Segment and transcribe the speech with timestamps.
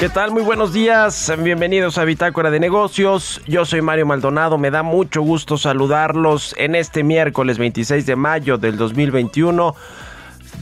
[0.00, 0.30] ¿Qué tal?
[0.30, 1.30] Muy buenos días.
[1.42, 3.42] Bienvenidos a Bitácora de Negocios.
[3.46, 4.56] Yo soy Mario Maldonado.
[4.56, 9.74] Me da mucho gusto saludarlos en este miércoles 26 de mayo del 2021.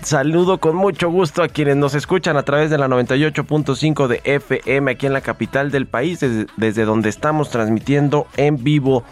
[0.03, 4.91] Saludo con mucho gusto a quienes nos escuchan a través de la 98.5 de FM
[4.91, 6.19] aquí en la capital del país,
[6.56, 9.05] desde, donde estamos transmitiendo en vivo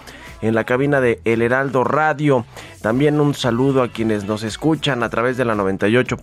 [0.42, 2.44] en la cabina de El Heraldo Radio.
[2.82, 6.16] También un saludo a quienes nos escuchan a través de la 98.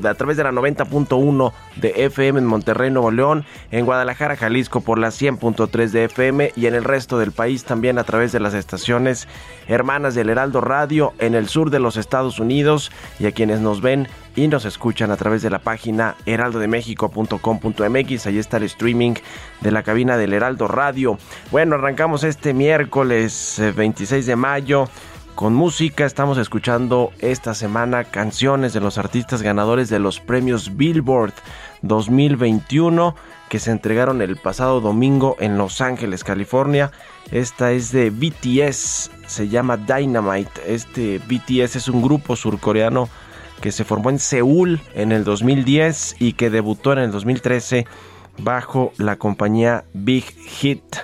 [0.00, 4.80] de, a través de la 90.1 de FM en Monterrey, Nuevo León, en Guadalajara, Jalisco
[4.80, 8.40] por la 100.3 de FM y en el resto del país también a través de
[8.40, 9.26] las estaciones
[9.66, 13.80] hermanas del Heraldo Radio en el sur de los Estados Unidos y a quienes nos
[13.80, 18.26] ven y nos escuchan a través de la página heraldodemexico.com.mx.
[18.26, 19.14] Ahí está el streaming
[19.60, 21.18] de la cabina del Heraldo Radio.
[21.50, 24.88] Bueno, arrancamos este miércoles 26 eh, de mayo.
[25.34, 31.32] Con música estamos escuchando esta semana canciones de los artistas ganadores de los premios Billboard
[31.82, 33.16] 2021
[33.48, 36.92] que se entregaron el pasado domingo en Los Ángeles, California.
[37.30, 40.62] Esta es de BTS, se llama Dynamite.
[40.66, 43.08] Este BTS es un grupo surcoreano
[43.64, 47.86] que se formó en Seúl en el 2010 y que debutó en el 2013
[48.36, 50.96] bajo la compañía Big Hit.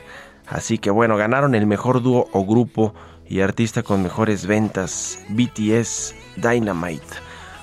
[0.46, 2.92] Así que bueno, ganaron el mejor dúo o grupo
[3.26, 7.06] y artista con mejores ventas, BTS Dynamite.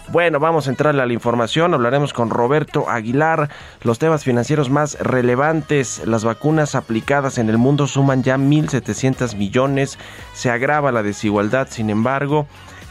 [0.07, 3.51] Bueno, vamos a entrar a la información, hablaremos con Roberto Aguilar.
[3.83, 9.99] Los temas financieros más relevantes, las vacunas aplicadas en el mundo suman ya 1.700 millones,
[10.33, 12.47] se agrava la desigualdad, sin embargo,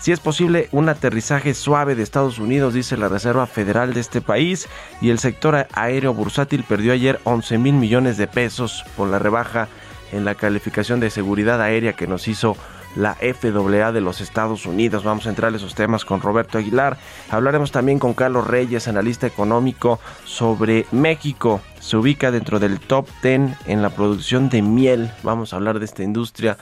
[0.06, 4.20] si es posible un aterrizaje suave de Estados Unidos, dice la Reserva Federal de este
[4.20, 4.68] país,
[5.00, 9.66] y el sector aéreo bursátil perdió ayer 11 mil millones de pesos por la rebaja
[10.12, 12.56] en la calificación de seguridad aérea que nos hizo
[12.94, 15.02] la FAA de los Estados Unidos.
[15.02, 16.96] Vamos a entrar en esos temas con Roberto Aguilar.
[17.28, 21.60] Hablaremos también con Carlos Reyes, analista económico, sobre México.
[21.80, 25.10] Se ubica dentro del top 10 en la producción de miel.
[25.24, 26.58] Vamos a hablar de esta industria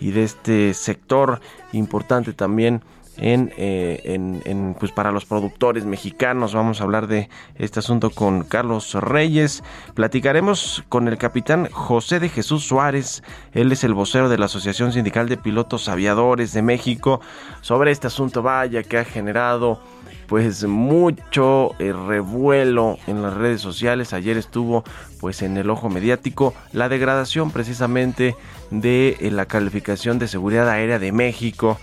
[0.00, 1.40] y de este sector
[1.72, 2.82] importante también
[3.20, 6.54] eh, en, en, pues para los productores mexicanos.
[6.54, 9.64] Vamos a hablar de este asunto con Carlos Reyes.
[9.94, 13.24] Platicaremos con el capitán José de Jesús Suárez.
[13.52, 17.20] Él es el vocero de la Asociación Sindical de Pilotos Aviadores de México
[17.60, 18.42] sobre este asunto.
[18.42, 19.80] Vaya que ha generado
[20.28, 24.12] pues mucho eh, revuelo en las redes sociales.
[24.12, 24.84] Ayer estuvo
[25.20, 28.36] pues en el ojo mediático la degradación precisamente
[28.70, 31.78] de eh, la calificación de seguridad aérea de México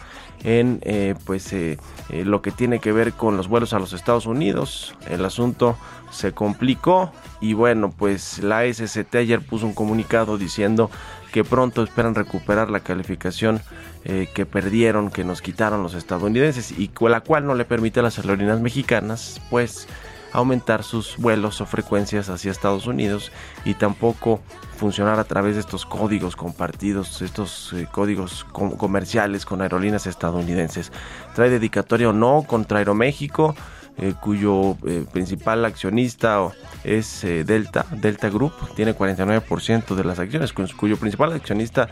[0.45, 1.77] en eh, pues eh,
[2.09, 4.95] eh, lo que tiene que ver con los vuelos a los Estados Unidos.
[5.09, 5.75] El asunto
[6.11, 7.11] se complicó
[7.41, 10.91] y bueno, pues la SCT ayer puso un comunicado diciendo
[11.33, 13.61] que pronto esperan recuperar la calificación
[14.05, 18.03] que perdieron, que nos quitaron los estadounidenses y con la cual no le permite a
[18.03, 19.87] las aerolíneas mexicanas pues
[20.35, 23.31] aumentar sus vuelos o frecuencias hacia Estados Unidos
[23.63, 24.41] y tampoco
[24.77, 30.91] funcionar a través de estos códigos compartidos, estos eh, códigos comerciales con aerolíneas estadounidenses.
[31.33, 33.55] Trae dedicatoria o no contra Aeroméxico,
[33.97, 36.49] eh, cuyo eh, principal accionista
[36.83, 41.87] es Delta, Delta Group, tiene 49% de las acciones, cuyo principal accionista,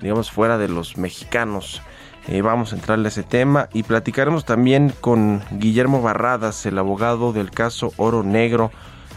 [0.00, 1.82] digamos, fuera de los mexicanos,
[2.28, 7.32] Eh, vamos a entrarle a ese tema y platicaremos también con Guillermo Barradas, el abogado
[7.32, 8.70] del caso Oro Negro,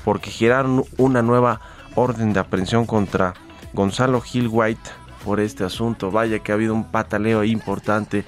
[0.05, 1.59] porque giraron una nueva
[1.95, 3.33] orden de aprehensión contra
[3.73, 4.89] Gonzalo Gil White
[5.25, 6.09] por este asunto.
[6.09, 8.23] Vaya que ha habido un pataleo importante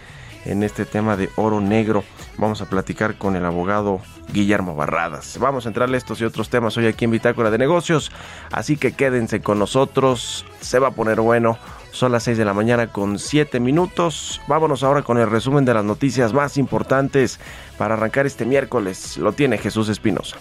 [0.46, 2.04] en este tema de oro negro.
[2.38, 4.02] Vamos a platicar con el abogado
[4.34, 5.38] Guillermo Barradas.
[5.40, 8.12] Vamos a entrarle estos y otros temas hoy aquí en Bitácora de Negocios.
[8.52, 10.46] Así que quédense con nosotros.
[10.60, 11.58] Se va a poner bueno.
[11.94, 14.42] Son las 6 de la mañana con 7 minutos.
[14.48, 17.40] Vámonos ahora con el resumen de las noticias más importantes
[17.78, 19.18] para arrancar este miércoles.
[19.18, 20.38] Lo tiene Jesús Espinosa.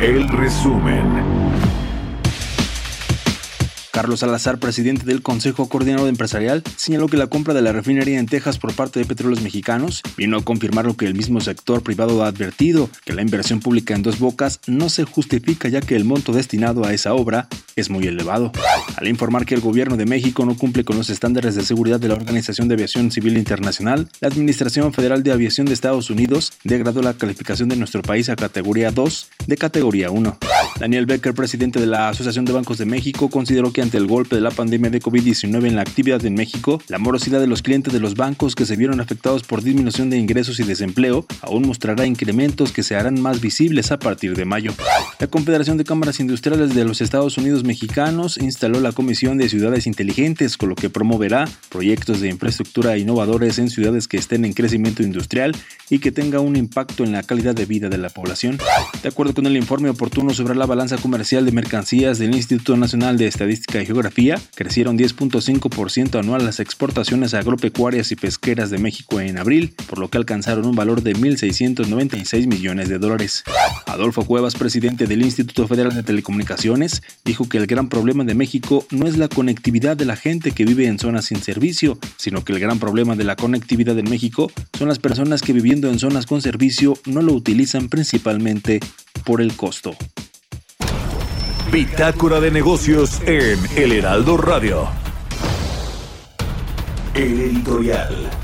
[0.00, 1.29] El resumen.
[4.00, 8.24] Carlos Salazar, presidente del Consejo Coordinador Empresarial, señaló que la compra de la refinería en
[8.24, 12.24] Texas por parte de Petróleos Mexicanos vino a confirmar lo que el mismo sector privado
[12.24, 16.06] ha advertido, que la inversión pública en dos bocas no se justifica ya que el
[16.06, 18.52] monto destinado a esa obra es muy elevado.
[18.96, 22.08] Al informar que el gobierno de México no cumple con los estándares de seguridad de
[22.08, 27.02] la Organización de Aviación Civil Internacional, la Administración Federal de Aviación de Estados Unidos degradó
[27.02, 30.38] la calificación de nuestro país a categoría 2 de categoría 1.
[30.78, 34.36] Daniel Becker, presidente de la Asociación de Bancos de México, consideró que ante el golpe
[34.36, 37.92] de la pandemia de COVID-19 en la actividad en México, la morosidad de los clientes
[37.92, 42.06] de los bancos que se vieron afectados por disminución de ingresos y desempleo aún mostrará
[42.06, 44.72] incrementos que se harán más visibles a partir de mayo.
[45.18, 49.88] La Confederación de Cámaras Industriales de los Estados Unidos Mexicanos instaló la Comisión de Ciudades
[49.88, 55.02] Inteligentes, con lo que promoverá proyectos de infraestructura innovadores en ciudades que estén en crecimiento
[55.02, 55.56] industrial
[55.88, 58.56] y que tenga un impacto en la calidad de vida de la población.
[59.02, 63.18] De acuerdo con el informe oportuno sobre la balanza comercial de mercancías del Instituto Nacional
[63.18, 69.38] de Estadística y Geografía, crecieron 10.5% anual las exportaciones agropecuarias y pesqueras de México en
[69.38, 73.44] abril, por lo que alcanzaron un valor de 1.696 millones de dólares.
[73.86, 78.86] Adolfo Cuevas, presidente del Instituto Federal de Telecomunicaciones, dijo que el gran problema de México
[78.90, 82.52] no es la conectividad de la gente que vive en zonas sin servicio, sino que
[82.52, 86.26] el gran problema de la conectividad en México son las personas que viviendo en zonas
[86.26, 88.80] con servicio no lo utilizan principalmente
[89.24, 89.96] por el costo.
[91.70, 94.88] Bitácora de negocios en El Heraldo Radio.
[97.14, 98.39] El editorial.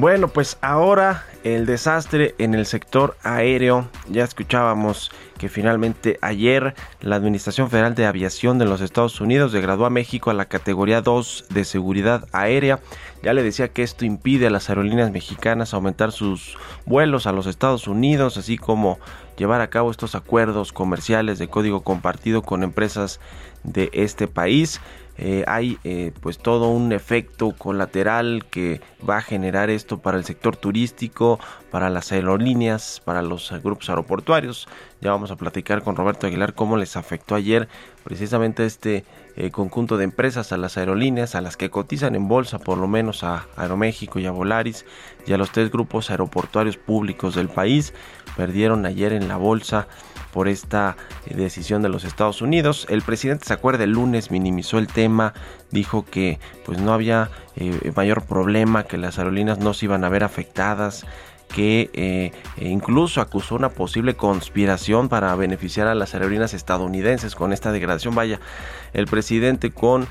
[0.00, 3.88] Bueno, pues ahora el desastre en el sector aéreo.
[4.08, 9.86] Ya escuchábamos que finalmente ayer la Administración Federal de Aviación de los Estados Unidos degradó
[9.86, 12.78] a México a la categoría 2 de seguridad aérea.
[13.24, 16.56] Ya le decía que esto impide a las aerolíneas mexicanas aumentar sus
[16.86, 19.00] vuelos a los Estados Unidos, así como
[19.36, 23.18] llevar a cabo estos acuerdos comerciales de código compartido con empresas
[23.64, 24.80] de este país.
[25.20, 30.24] Eh, hay eh, pues todo un efecto colateral que va a generar esto para el
[30.24, 31.40] sector turístico,
[31.72, 34.68] para las aerolíneas, para los grupos aeroportuarios.
[35.00, 37.68] Ya vamos a platicar con Roberto Aguilar cómo les afectó ayer
[38.04, 39.04] precisamente este
[39.36, 42.86] eh, conjunto de empresas a las aerolíneas, a las que cotizan en bolsa, por lo
[42.86, 44.86] menos a Aeroméxico y a Volaris
[45.26, 47.92] y a los tres grupos aeroportuarios públicos del país.
[48.36, 49.88] Perdieron ayer en la bolsa
[50.32, 50.96] por esta
[51.26, 52.86] eh, decisión de los Estados Unidos.
[52.88, 55.34] El presidente se acuerda el lunes minimizó el tema,
[55.70, 60.08] dijo que pues no había eh, mayor problema, que las aerolíneas no se iban a
[60.08, 61.06] ver afectadas
[61.48, 67.54] que eh, e incluso acusó una posible conspiración para beneficiar a las aerolíneas estadounidenses con
[67.54, 68.14] esta degradación.
[68.14, 68.38] Vaya,
[68.92, 70.06] el presidente con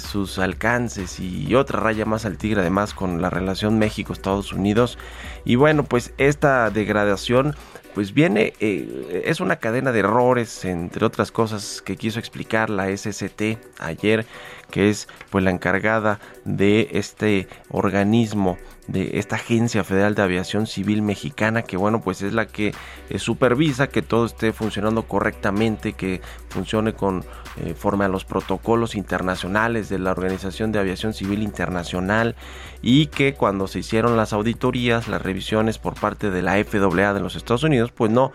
[0.00, 4.98] sus alcances y otra raya más al tigre, además con la relación México-Estados Unidos.
[5.44, 7.54] Y bueno, pues esta degradación
[7.96, 12.94] pues viene, eh, es una cadena de errores, entre otras cosas que quiso explicar la
[12.94, 14.26] SST ayer,
[14.70, 18.58] que es pues la encargada de este organismo
[18.88, 22.72] de esta Agencia Federal de Aviación Civil Mexicana, que bueno, pues es la que
[23.10, 27.24] eh, supervisa que todo esté funcionando correctamente, que funcione con
[27.56, 32.36] eh, a los protocolos internacionales de la Organización de Aviación Civil Internacional
[32.82, 37.20] y que cuando se hicieron las auditorías, las revisiones por parte de la FAA de
[37.20, 38.32] los Estados Unidos, pues no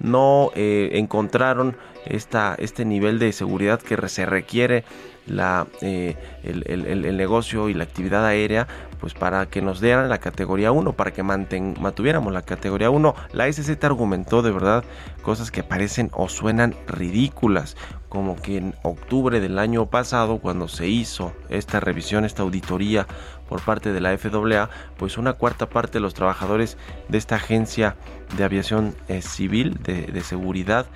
[0.00, 1.76] no eh, encontraron
[2.06, 4.84] esta, este nivel de seguridad que se requiere
[5.26, 8.66] la, el, el, negocio y la actividad aérea
[9.00, 13.14] pues para que nos dieran la categoría 1, para que mantuviéramos la categoría 1.
[13.32, 14.84] La SZ argumentó de verdad
[15.22, 17.76] cosas que parecen o suenan ridículas,
[18.08, 23.06] como que en octubre del año pasado, cuando se hizo esta revisión, esta auditoría
[23.50, 26.78] por parte de la FAA, pues una cuarta parte de los trabajadores
[27.08, 27.96] de esta agencia
[28.36, 30.86] de aviación eh, civil de, seguridad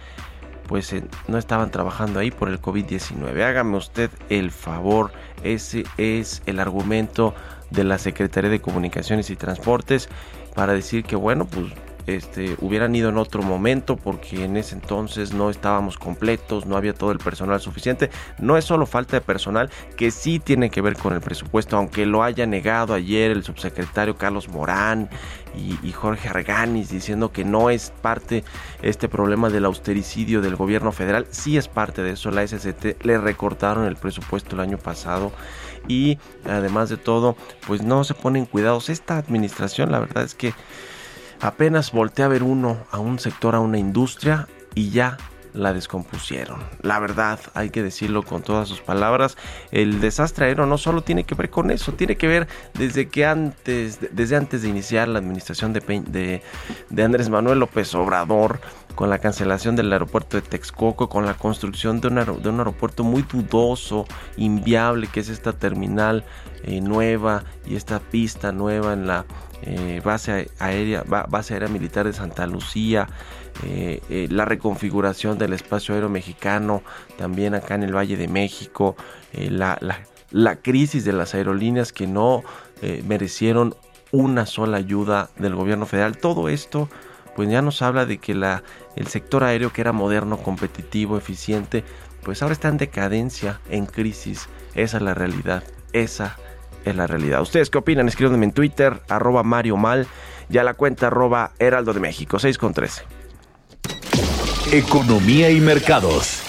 [0.69, 3.43] pues eh, no estaban trabajando ahí por el COVID-19.
[3.43, 5.11] Hágame usted el favor,
[5.43, 7.35] ese es el argumento
[7.71, 10.09] de la Secretaría de Comunicaciones y Transportes
[10.55, 11.67] para decir que bueno, pues
[12.07, 16.95] este, hubieran ido en otro momento porque en ese entonces no estábamos completos, no había
[16.95, 18.11] todo el personal suficiente.
[18.39, 22.07] No es solo falta de personal, que sí tiene que ver con el presupuesto, aunque
[22.07, 25.09] lo haya negado ayer el subsecretario Carlos Morán
[25.57, 28.43] y, Jorge Arganis diciendo que no es parte
[28.83, 32.31] este problema del austericidio del gobierno federal, sí es parte de eso.
[32.31, 35.33] La SCT le recortaron el presupuesto el año pasado
[35.87, 38.89] y además de todo, pues no se ponen cuidados.
[38.89, 40.55] Esta administración, la verdad es que
[41.45, 45.19] Apenas voltea a ver uno a un sector, a una industria y ya
[45.55, 46.61] la descompusieron.
[46.83, 49.37] La verdad, hay que decirlo con todas sus palabras,
[49.71, 53.25] el desastre aéreo no solo tiene que ver con eso, tiene que ver desde que
[53.25, 56.43] antes, desde antes de iniciar la administración de,
[56.91, 58.61] de, Andrés Manuel López Obrador,
[58.95, 63.03] con la cancelación del aeropuerto de Texcoco, con la construcción de un, de un aeropuerto
[63.03, 64.07] muy dudoso,
[64.37, 66.25] inviable, que es esta terminal
[66.63, 69.25] eh, nueva y esta pista nueva en la
[69.63, 73.09] eh, base aérea, base aérea militar de Santa Lucía,
[73.63, 76.83] eh, eh, la reconfiguración del espacio aéreo mexicano,
[77.17, 78.97] también acá en el Valle de México,
[79.33, 79.79] la,
[80.31, 82.43] la, crisis de las aerolíneas que no
[83.05, 83.75] merecieron
[84.13, 86.19] una sola ayuda del gobierno federal.
[86.19, 86.89] Todo esto
[87.35, 88.63] pues ya nos habla de que la,
[88.97, 91.85] el sector aéreo que era moderno, competitivo, eficiente,
[92.23, 94.49] pues ahora está en decadencia, en crisis.
[94.75, 95.63] Esa es la realidad.
[95.93, 96.37] Esa
[96.85, 97.43] es la realidad.
[97.43, 98.09] ¿Ustedes qué opinan?
[98.09, 100.07] Escríbanme en Twitter, arroba Mario Mal,
[100.49, 103.24] y a la cuenta arroba Heraldo de México, 6 con 13.
[104.73, 106.45] Economía y mercados.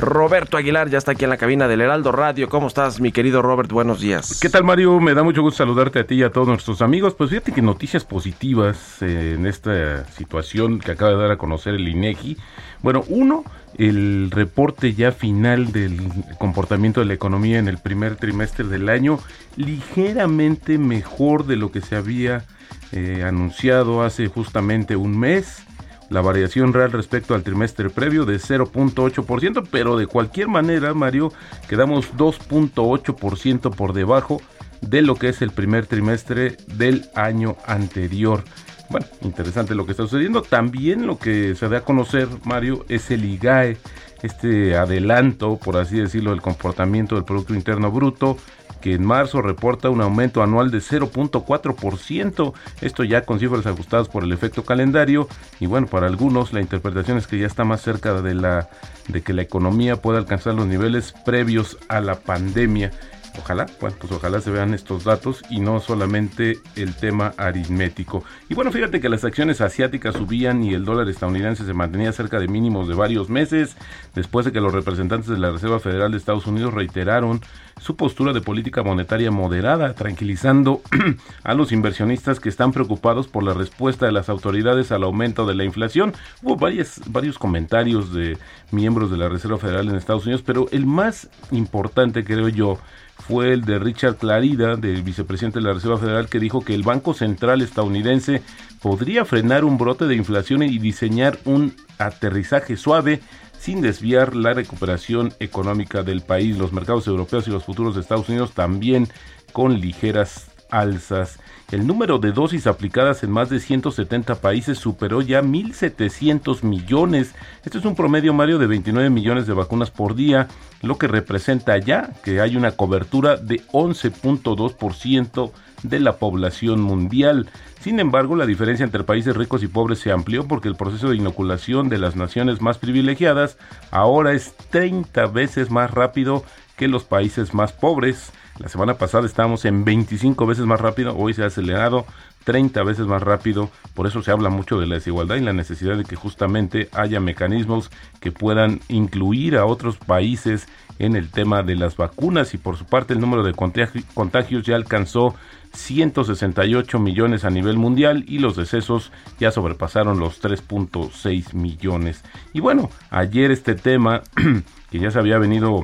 [0.00, 2.48] Roberto Aguilar ya está aquí en la cabina del Heraldo Radio.
[2.48, 3.70] ¿Cómo estás, mi querido Robert?
[3.70, 4.40] Buenos días.
[4.40, 4.98] ¿Qué tal, Mario?
[4.98, 7.14] Me da mucho gusto saludarte a ti y a todos nuestros amigos.
[7.14, 11.74] Pues fíjate que noticias positivas eh, en esta situación que acaba de dar a conocer
[11.74, 12.38] el INEGI.
[12.82, 13.44] Bueno, uno,
[13.76, 16.00] el reporte ya final del
[16.38, 19.18] comportamiento de la economía en el primer trimestre del año,
[19.56, 22.44] ligeramente mejor de lo que se había
[22.92, 25.62] eh, anunciado hace justamente un mes.
[26.08, 31.32] La variación real respecto al trimestre previo de 0.8%, pero de cualquier manera, Mario,
[31.68, 34.42] quedamos 2.8% por debajo
[34.80, 38.42] de lo que es el primer trimestre del año anterior.
[38.88, 40.42] Bueno, interesante lo que está sucediendo.
[40.42, 43.76] También lo que se da a conocer, Mario, es el IGAE,
[44.22, 48.36] este adelanto, por así decirlo, del comportamiento del Producto Interno Bruto,
[48.80, 54.24] que en marzo reporta un aumento anual de 0.4%, esto ya con cifras ajustadas por
[54.24, 58.20] el efecto calendario y bueno, para algunos la interpretación es que ya está más cerca
[58.22, 58.68] de la
[59.08, 62.92] de que la economía pueda alcanzar los niveles previos a la pandemia.
[63.38, 68.24] Ojalá, bueno, pues ojalá se vean estos datos y no solamente el tema aritmético.
[68.48, 72.38] Y bueno, fíjate que las acciones asiáticas subían y el dólar estadounidense se mantenía cerca
[72.38, 73.76] de mínimos de varios meses,
[74.14, 77.40] después de que los representantes de la Reserva Federal de Estados Unidos reiteraron
[77.80, 80.82] su postura de política monetaria moderada, tranquilizando
[81.44, 85.54] a los inversionistas que están preocupados por la respuesta de las autoridades al aumento de
[85.54, 86.12] la inflación.
[86.42, 88.36] Hubo varios, comentarios de
[88.70, 92.78] miembros de la Reserva Federal en Estados Unidos, pero el más importante, creo yo,
[93.20, 96.82] fue el de Richard Clarida, del vicepresidente de la Reserva Federal, que dijo que el
[96.82, 98.42] Banco Central estadounidense
[98.80, 103.20] podría frenar un brote de inflación y diseñar un aterrizaje suave
[103.58, 106.56] sin desviar la recuperación económica del país.
[106.56, 109.08] Los mercados europeos y los futuros de Estados Unidos también
[109.52, 111.38] con ligeras alzas.
[111.70, 117.34] El número de dosis aplicadas en más de 170 países superó ya 1.700 millones.
[117.64, 120.48] Esto es un promedio, Mario, de 29 millones de vacunas por día,
[120.82, 127.48] lo que representa ya que hay una cobertura de 11.2% de la población mundial.
[127.80, 131.16] Sin embargo, la diferencia entre países ricos y pobres se amplió porque el proceso de
[131.16, 133.56] inoculación de las naciones más privilegiadas
[133.90, 136.44] ahora es 30 veces más rápido
[136.76, 138.32] que los países más pobres.
[138.58, 142.04] La semana pasada estábamos en 25 veces más rápido, hoy se ha acelerado
[142.44, 143.70] 30 veces más rápido.
[143.94, 147.20] Por eso se habla mucho de la desigualdad y la necesidad de que justamente haya
[147.20, 147.90] mecanismos
[148.20, 152.84] que puedan incluir a otros países en el tema de las vacunas y por su
[152.84, 155.34] parte el número de contagios ya alcanzó
[155.72, 162.22] 168 millones a nivel mundial y los decesos ya sobrepasaron los 3.6 millones.
[162.52, 164.22] Y bueno, ayer este tema
[164.90, 165.80] que ya se había venido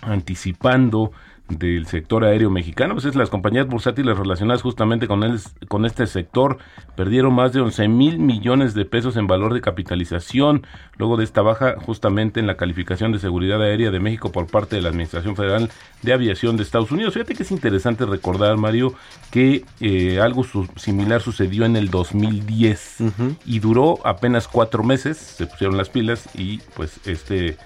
[0.00, 1.12] anticipando
[1.48, 6.06] del sector aéreo mexicano, pues es las compañías bursátiles relacionadas justamente con, el, con este
[6.06, 6.58] sector
[6.96, 11.42] perdieron más de 11 mil millones de pesos en valor de capitalización luego de esta
[11.42, 15.36] baja justamente en la calificación de seguridad aérea de México por parte de la Administración
[15.36, 15.70] Federal
[16.02, 17.14] de Aviación de Estados Unidos.
[17.14, 18.94] Fíjate que es interesante recordar, Mario,
[19.30, 20.44] que eh, algo
[20.76, 22.96] similar sucedió en el 2010
[23.46, 27.56] y duró apenas cuatro meses, se pusieron las pilas y pues este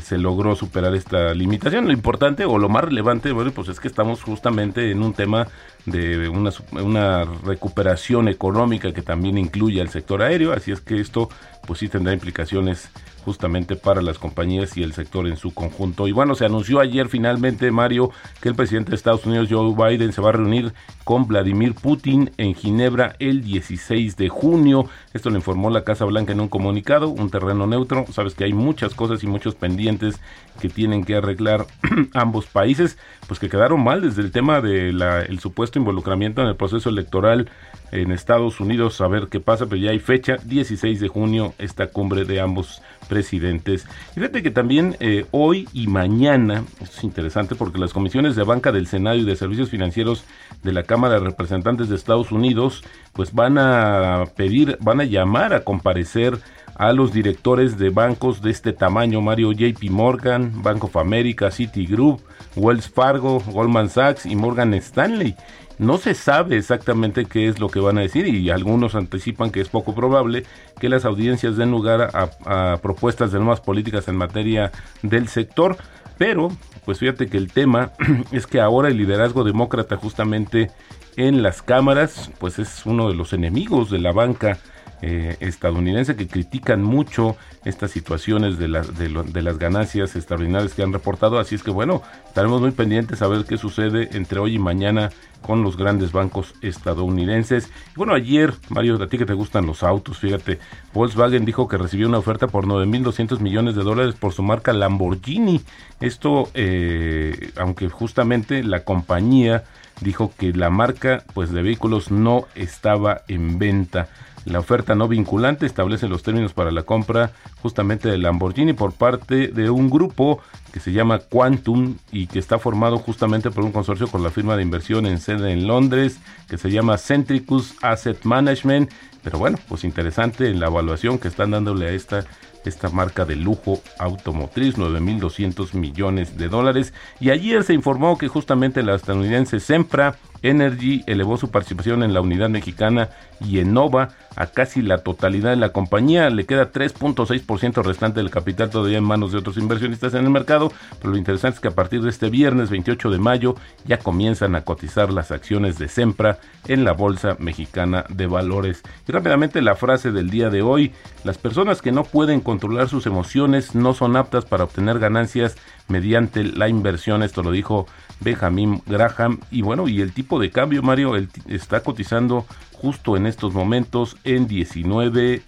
[0.00, 1.86] se logró superar esta limitación.
[1.86, 5.48] Lo importante o lo más relevante, bueno, pues es que estamos justamente en un tema
[5.86, 11.28] de una, una recuperación económica que también incluye al sector aéreo, así es que esto
[11.66, 12.90] pues sí tendrá implicaciones
[13.24, 16.06] justamente para las compañías y el sector en su conjunto.
[16.06, 20.12] Y bueno, se anunció ayer finalmente, Mario, que el presidente de Estados Unidos, Joe Biden,
[20.12, 20.72] se va a reunir
[21.04, 24.86] con Vladimir Putin en Ginebra el 16 de junio.
[25.12, 28.04] Esto lo informó la Casa Blanca en un comunicado, un terreno neutro.
[28.12, 30.20] Sabes que hay muchas cosas y muchos pendientes
[30.60, 31.66] que tienen que arreglar
[32.14, 36.56] ambos países, pues que quedaron mal desde el tema del el supuesto involucramiento en el
[36.56, 37.50] proceso electoral
[37.92, 41.88] en Estados Unidos, a ver qué pasa, pero ya hay fecha, 16 de junio, esta
[41.88, 43.86] cumbre de ambos presidentes.
[44.12, 48.42] Y fíjate que también eh, hoy y mañana, esto es interesante porque las comisiones de
[48.44, 50.24] banca del Senado y de servicios financieros
[50.62, 52.82] de la Cámara de Representantes de Estados Unidos,
[53.12, 56.38] pues van a pedir, van a llamar a comparecer
[56.76, 62.20] a los directores de bancos de este tamaño, Mario JP Morgan, Bank of America, Citigroup,
[62.56, 65.36] Wells Fargo, Goldman Sachs y Morgan Stanley.
[65.78, 69.60] No se sabe exactamente qué es lo que van a decir y algunos anticipan que
[69.60, 70.44] es poco probable
[70.78, 74.70] que las audiencias den lugar a, propuestas de nuevas políticas en materia
[75.02, 75.76] del sector,
[76.16, 76.48] pero
[76.84, 77.92] pues fíjate que el tema
[78.32, 80.70] es que ahora el liderazgo demócrata justamente
[81.16, 84.58] en las cámaras pues es uno de los enemigos de la banca
[85.06, 91.38] eh, estadounidense que critican mucho estas situaciones de, las ganancias extraordinarias que han reportado.
[91.38, 95.10] Así es que bueno, estaremos muy pendientes a ver qué sucede entre hoy y mañana
[95.42, 97.70] con los grandes bancos estadounidenses.
[97.96, 100.58] Bueno, ayer, Mario, a ti que te gustan los autos, fíjate,
[100.94, 105.60] Volkswagen dijo que recibió una oferta por 9.200 millones de dólares por su marca Lamborghini.
[106.00, 109.64] Esto, eh, aunque justamente la compañía
[110.00, 114.08] dijo que la marca pues de vehículos no estaba en venta.
[114.44, 117.32] La oferta no vinculante establece los términos para la compra
[117.62, 120.40] justamente de Lamborghini por parte de un grupo
[120.72, 124.56] que se llama Quantum y que está formado justamente por un consorcio con la firma
[124.56, 128.90] de inversión en sede en Londres que se llama Centricus Asset Management.
[129.22, 132.26] Pero bueno, pues interesante en la evaluación que están dándole a esta
[132.68, 136.92] esta marca de lujo automotriz, 9.200 millones de dólares.
[137.20, 142.20] Y ayer se informó que justamente la estadounidense Sempra Energy elevó su participación en la
[142.20, 143.08] unidad mexicana
[143.40, 146.28] y Enova a casi la totalidad de la compañía.
[146.28, 150.70] Le queda 3.6% restante del capital todavía en manos de otros inversionistas en el mercado,
[150.98, 153.54] pero lo interesante es que a partir de este viernes 28 de mayo
[153.86, 158.82] ya comienzan a cotizar las acciones de Sempra en la Bolsa Mexicana de Valores.
[159.08, 160.92] Y rápidamente la frase del día de hoy,
[161.24, 165.56] las personas que no pueden controlar sus emociones no son aptas para obtener ganancias
[165.88, 167.24] mediante la inversión.
[167.24, 167.88] Esto lo dijo
[168.20, 169.40] Benjamin Graham.
[169.50, 171.16] Y bueno, y el tipo de cambio, Mario,
[171.48, 175.42] está cotizando justo en estos momentos en 19.83.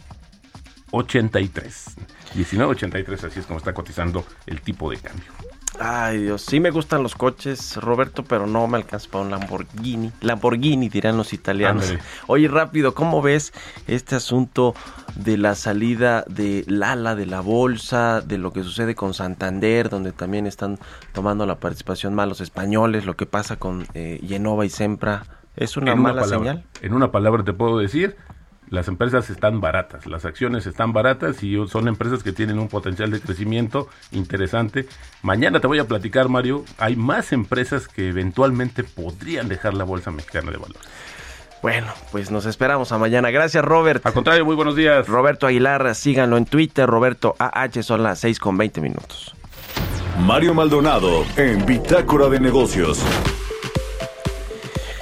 [2.34, 5.45] 19.83, así es como está cotizando el tipo de cambio.
[5.78, 10.12] Ay Dios, sí me gustan los coches, Roberto, pero no me alcanza para un Lamborghini.
[10.20, 11.94] Lamborghini dirán los italianos.
[12.26, 13.52] Oye, rápido, ¿cómo ves
[13.86, 14.74] este asunto
[15.16, 20.12] de la salida de Lala de la bolsa, de lo que sucede con Santander, donde
[20.12, 20.78] también están
[21.12, 25.24] tomando la participación más los españoles, lo que pasa con eh, Genova y Sempra?
[25.56, 26.64] ¿Es una mala señal?
[26.82, 28.16] En una palabra te puedo decir,
[28.68, 33.10] las empresas están baratas, las acciones están baratas y son empresas que tienen un potencial
[33.10, 34.86] de crecimiento interesante.
[35.22, 40.10] Mañana te voy a platicar, Mario, hay más empresas que eventualmente podrían dejar la Bolsa
[40.10, 40.82] Mexicana de Valores.
[41.62, 43.30] Bueno, pues nos esperamos a mañana.
[43.30, 44.04] Gracias, Robert.
[44.06, 45.08] Al contrario, muy buenos días.
[45.08, 49.34] Roberto Aguilar, síganlo en Twitter, Roberto AH, son las 6 con 20 minutos.
[50.20, 53.02] Mario Maldonado en Bitácora de Negocios.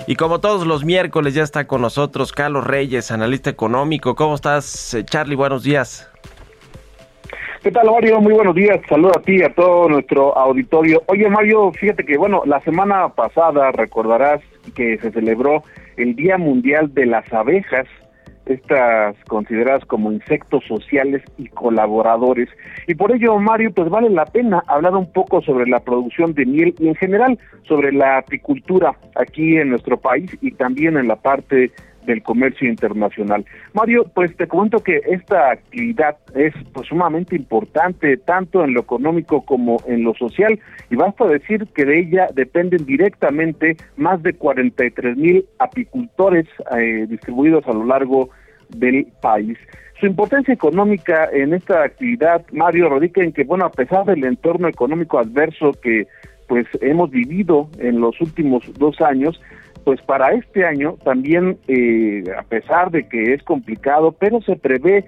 [0.06, 4.14] Y como todos los miércoles ya está con nosotros Carlos Reyes, analista económico.
[4.14, 5.34] ¿Cómo estás, eh, Charlie?
[5.34, 6.10] Buenos días.
[7.62, 8.20] ¿Qué tal, Mario?
[8.20, 8.80] Muy buenos días.
[8.86, 11.02] Saludos a ti y a todo nuestro auditorio.
[11.06, 14.42] Oye, Mario, fíjate que, bueno, la semana pasada recordarás
[14.74, 15.62] que se celebró
[15.96, 17.86] el Día Mundial de las Abejas
[18.46, 22.48] estas consideradas como insectos sociales y colaboradores.
[22.86, 26.46] Y por ello, Mario, pues vale la pena hablar un poco sobre la producción de
[26.46, 31.16] miel y en general sobre la apicultura aquí en nuestro país y también en la
[31.16, 31.70] parte
[32.06, 33.44] del comercio internacional.
[33.74, 39.44] Mario, pues te comento que esta actividad es pues sumamente importante tanto en lo económico
[39.44, 40.60] como en lo social
[40.90, 46.46] y basta decir que de ella dependen directamente más de 43 mil apicultores
[46.78, 48.30] eh, distribuidos a lo largo
[48.68, 49.58] del país.
[49.98, 54.68] Su importancia económica en esta actividad, Mario, radica en que, bueno, a pesar del entorno
[54.68, 56.06] económico adverso que
[56.46, 59.40] pues hemos vivido en los últimos dos años,
[59.84, 65.04] pues para este año también, eh, a pesar de que es complicado, pero se prevé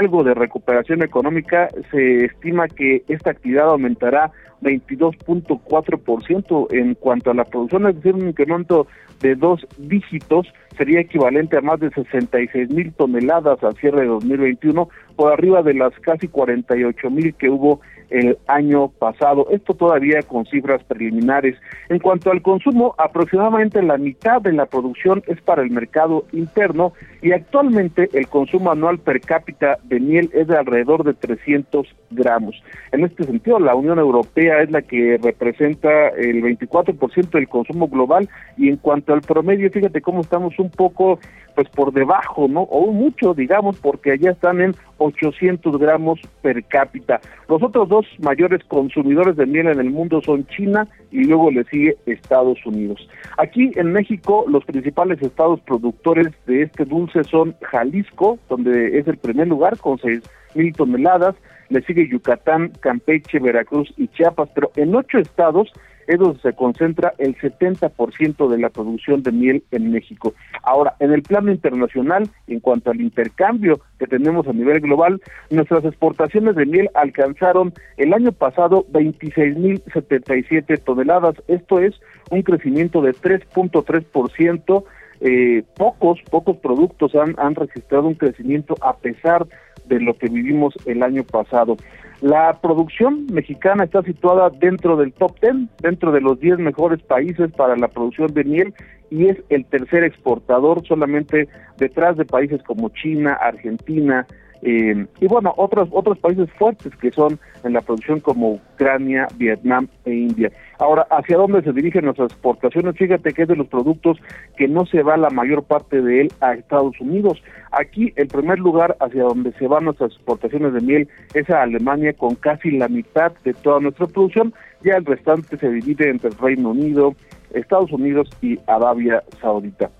[0.00, 7.44] algo de recuperación económica, se estima que esta actividad aumentará 22.4% en cuanto a la
[7.44, 8.86] producción, es decir, un incremento
[9.20, 14.88] de dos dígitos sería equivalente a más de 66 mil toneladas al cierre de 2021,
[15.18, 19.48] por arriba de las casi 48 mil que hubo el año pasado.
[19.50, 21.56] Esto todavía con cifras preliminares.
[21.88, 26.92] En cuanto al consumo, aproximadamente la mitad de la producción es para el mercado interno
[27.20, 32.62] y actualmente el consumo anual per cápita de miel es de alrededor de 300 gramos.
[32.92, 38.28] En este sentido, la Unión Europea es la que representa el 24% del consumo global
[38.56, 41.18] y en cuanto al promedio, fíjate cómo estamos un poco
[41.58, 42.60] pues por debajo, ¿no?
[42.62, 47.20] O mucho, digamos, porque allá están en 800 gramos per cápita.
[47.48, 51.64] Los otros dos mayores consumidores de miel en el mundo son China y luego le
[51.64, 53.08] sigue Estados Unidos.
[53.38, 59.18] Aquí en México los principales estados productores de este dulce son Jalisco, donde es el
[59.18, 60.22] primer lugar con seis
[60.54, 61.34] mil toneladas,
[61.70, 65.72] le sigue Yucatán, Campeche, Veracruz y Chiapas, pero en ocho estados
[66.08, 70.34] es donde se concentra el 70% de la producción de miel en México.
[70.62, 75.84] Ahora, en el plano internacional, en cuanto al intercambio que tenemos a nivel global, nuestras
[75.84, 81.36] exportaciones de miel alcanzaron el año pasado 26.077 toneladas.
[81.46, 81.94] Esto es
[82.30, 84.84] un crecimiento de 3.3%.
[85.20, 89.46] Eh, pocos, pocos productos han, han registrado un crecimiento a pesar
[89.86, 91.76] de lo que vivimos el año pasado.
[92.20, 97.52] La producción mexicana está situada dentro del top 10, dentro de los 10 mejores países
[97.52, 98.74] para la producción de miel
[99.10, 104.26] y es el tercer exportador solamente detrás de países como China, Argentina,
[104.62, 109.88] eh, y bueno, otros, otros países fuertes que son en la producción como Ucrania, Vietnam
[110.04, 110.50] e India.
[110.78, 112.96] Ahora, ¿hacia dónde se dirigen nuestras exportaciones?
[112.96, 114.18] Fíjate que es de los productos
[114.56, 117.42] que no se va la mayor parte de él a Estados Unidos.
[117.72, 122.12] Aquí, el primer lugar hacia donde se van nuestras exportaciones de miel es a Alemania
[122.12, 124.52] con casi la mitad de toda nuestra producción.
[124.82, 127.14] Ya el restante se divide entre el Reino Unido,
[127.52, 129.90] Estados Unidos y Arabia Saudita.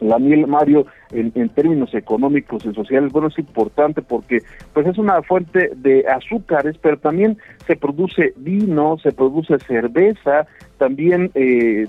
[0.00, 4.40] La miel, Mario, en, términos económicos y sociales, bueno, es importante porque
[4.72, 10.46] pues es una fuente de azúcares, pero también se produce vino, se produce cerveza,
[10.78, 11.86] también eh,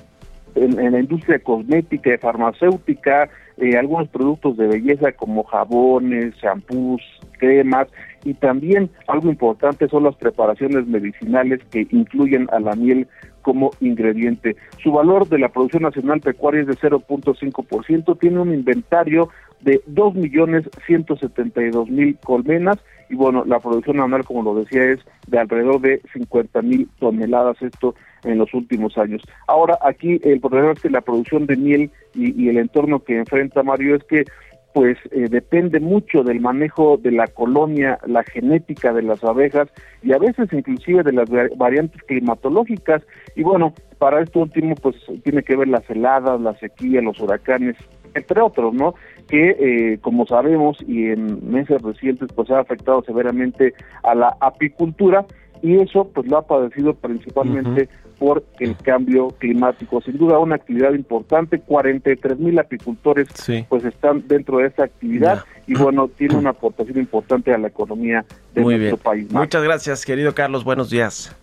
[0.55, 7.01] en, la industria cosmética y farmacéutica, eh, algunos productos de belleza como jabones, champús,
[7.39, 7.87] cremas
[8.23, 13.07] y también algo importante son las preparaciones medicinales que incluyen a la miel
[13.47, 14.57] como ingrediente.
[14.83, 19.29] Su valor de la producción nacional pecuaria es de 0.5%, tiene un inventario
[19.61, 22.77] de 2.172.000 colmenas
[23.09, 27.95] y bueno, la producción anual, como lo decía, es de alrededor de 50.000 toneladas, esto
[28.25, 29.21] en los últimos años.
[29.47, 33.15] Ahora, aquí el problema es que la producción de miel y, y el entorno que
[33.15, 34.25] enfrenta Mario es que
[34.73, 39.69] pues eh, depende mucho del manejo de la colonia, la genética de las abejas
[40.03, 43.01] y a veces inclusive de las variantes climatológicas.
[43.35, 47.75] Y bueno, para esto último pues tiene que ver las heladas, la sequía, los huracanes,
[48.13, 48.93] entre otros, ¿no?
[49.27, 55.25] Que eh, como sabemos y en meses recientes pues ha afectado severamente a la apicultura
[55.61, 57.89] y eso pues lo ha padecido principalmente
[58.19, 60.01] por el cambio climático.
[60.01, 63.27] Sin duda una actividad importante, 43 mil apicultores
[63.69, 68.25] pues están dentro de esta actividad y bueno, tiene una aportación importante a la economía
[68.53, 69.31] de nuestro país.
[69.31, 71.35] Muchas gracias, querido Carlos, buenos días.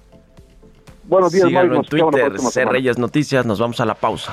[1.06, 2.64] Buenos días, Síganlo en Twitter, C.
[2.64, 4.32] Reyes Noticias, nos vamos a la pausa.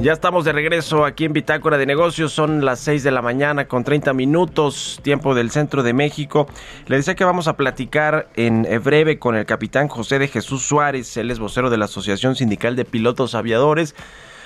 [0.00, 2.32] Ya estamos de regreso aquí en Bitácora de Negocios.
[2.32, 6.46] Son las 6 de la mañana con 30 minutos, tiempo del centro de México.
[6.86, 11.18] Le decía que vamos a platicar en breve con el capitán José de Jesús Suárez,
[11.18, 13.94] él es vocero de la Asociación Sindical de Pilotos Aviadores,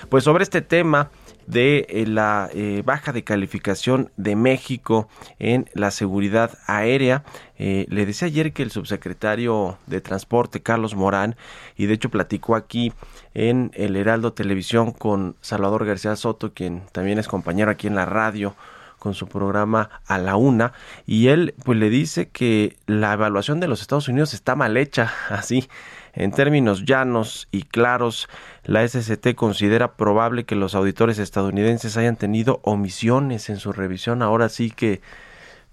[0.09, 1.11] pues sobre este tema
[1.47, 7.25] de eh, la eh, baja de calificación de México en la seguridad aérea.
[7.59, 11.37] Eh, le decía ayer que el subsecretario de Transporte, Carlos Morán,
[11.77, 12.93] y de hecho platicó aquí
[13.35, 18.07] en el Heraldo Televisión con Salvador García Soto, quien también es compañero aquí en la
[18.07, 18.55] radio
[18.99, 20.73] con su programa a la una
[21.05, 25.13] y él pues le dice que la evaluación de los Estados Unidos está mal hecha
[25.29, 25.69] así
[26.15, 28.29] en términos llanos y claros,
[28.63, 34.23] la SCT considera probable que los auditores estadounidenses hayan tenido omisiones en su revisión.
[34.23, 35.01] Ahora sí que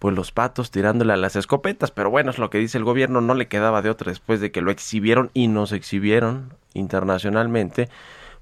[0.01, 3.21] pues los patos tirándole a las escopetas, pero bueno, es lo que dice el gobierno,
[3.21, 7.87] no le quedaba de otra después de que lo exhibieron y nos exhibieron internacionalmente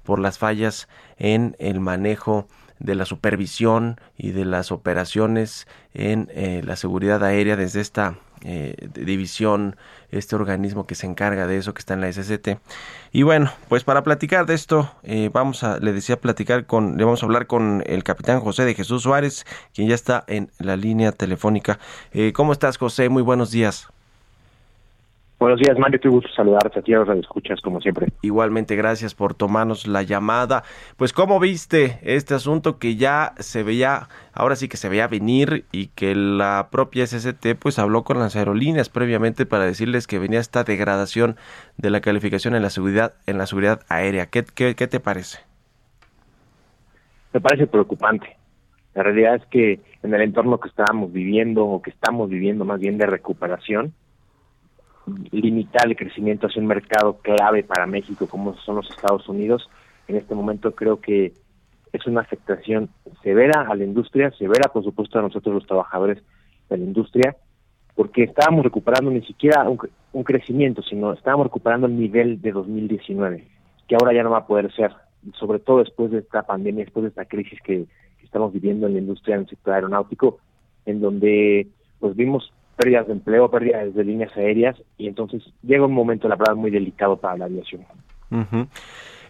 [0.02, 6.62] por las fallas en el manejo de la supervisión y de las operaciones en eh,
[6.64, 9.76] la seguridad aérea desde esta eh, división,
[10.10, 12.58] este organismo que se encarga de eso, que está en la SCT.
[13.12, 17.04] Y bueno, pues para platicar de esto, eh, vamos a, le decía platicar con, le
[17.04, 20.76] vamos a hablar con el capitán José de Jesús Suárez, quien ya está en la
[20.76, 21.78] línea telefónica.
[22.12, 23.08] Eh, ¿Cómo estás, José?
[23.08, 23.88] Muy buenos días.
[25.40, 25.98] Buenos días, Mario.
[25.98, 28.08] Qué gusto saludarte a ti, ahora escuchas como siempre.
[28.20, 30.64] Igualmente, gracias por tomarnos la llamada.
[30.98, 35.64] Pues, ¿cómo viste este asunto que ya se veía, ahora sí que se veía venir
[35.72, 40.40] y que la propia SST pues habló con las aerolíneas previamente para decirles que venía
[40.40, 41.36] esta degradación
[41.78, 44.26] de la calificación en la seguridad, en la seguridad aérea?
[44.26, 45.38] ¿Qué, qué, qué te parece?
[47.32, 48.36] Me parece preocupante.
[48.94, 52.78] La realidad es que en el entorno que estábamos viviendo o que estamos viviendo más
[52.78, 53.94] bien de recuperación,
[55.30, 59.68] limitar el crecimiento hacia un mercado clave para México como son los Estados Unidos,
[60.08, 61.32] en este momento creo que
[61.92, 62.88] es una afectación
[63.22, 66.18] severa a la industria, severa por supuesto a nosotros los trabajadores
[66.68, 67.36] de la industria,
[67.94, 73.46] porque estábamos recuperando ni siquiera un, crecimiento, sino estábamos recuperando el nivel de 2019,
[73.88, 74.92] que ahora ya no va a poder ser,
[75.34, 77.84] sobre todo después de esta pandemia, después de esta crisis que,
[78.18, 80.38] que estamos viviendo en la industria, en el sector aeronáutico,
[80.86, 81.68] en donde
[81.98, 86.36] pues vimos pérdidas de empleo, pérdidas de líneas aéreas, y entonces llega un momento, la
[86.36, 87.84] verdad, muy delicado para la aviación.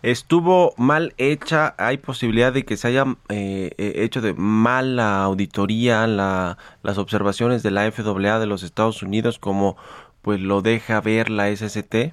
[0.03, 6.07] Estuvo mal hecha, hay posibilidad de que se haya eh, eh, hecho de mala auditoría
[6.07, 9.77] la, las observaciones de la FAA de los Estados Unidos, como
[10.23, 12.13] pues lo deja ver la SST.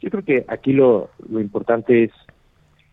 [0.00, 2.10] Yo creo que aquí lo, lo importante es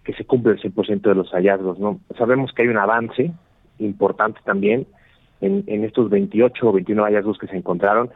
[0.04, 2.00] que se cumple el 100% de los hallazgos, ¿no?
[2.18, 3.32] Sabemos que hay un avance
[3.80, 4.86] importante también,
[5.42, 8.10] en, estos 28 o 21 hallazgos que se encontraron.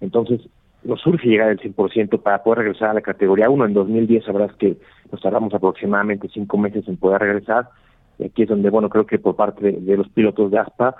[0.00, 0.40] Entonces,
[0.82, 3.66] nos surge llegar al 100% para poder regresar a la categoría 1.
[3.66, 4.76] En 2010 sabrás que
[5.12, 7.68] nos tardamos aproximadamente cinco meses en poder regresar.
[8.18, 10.96] Y aquí es donde, bueno, creo que por parte de, los pilotos de ASPA,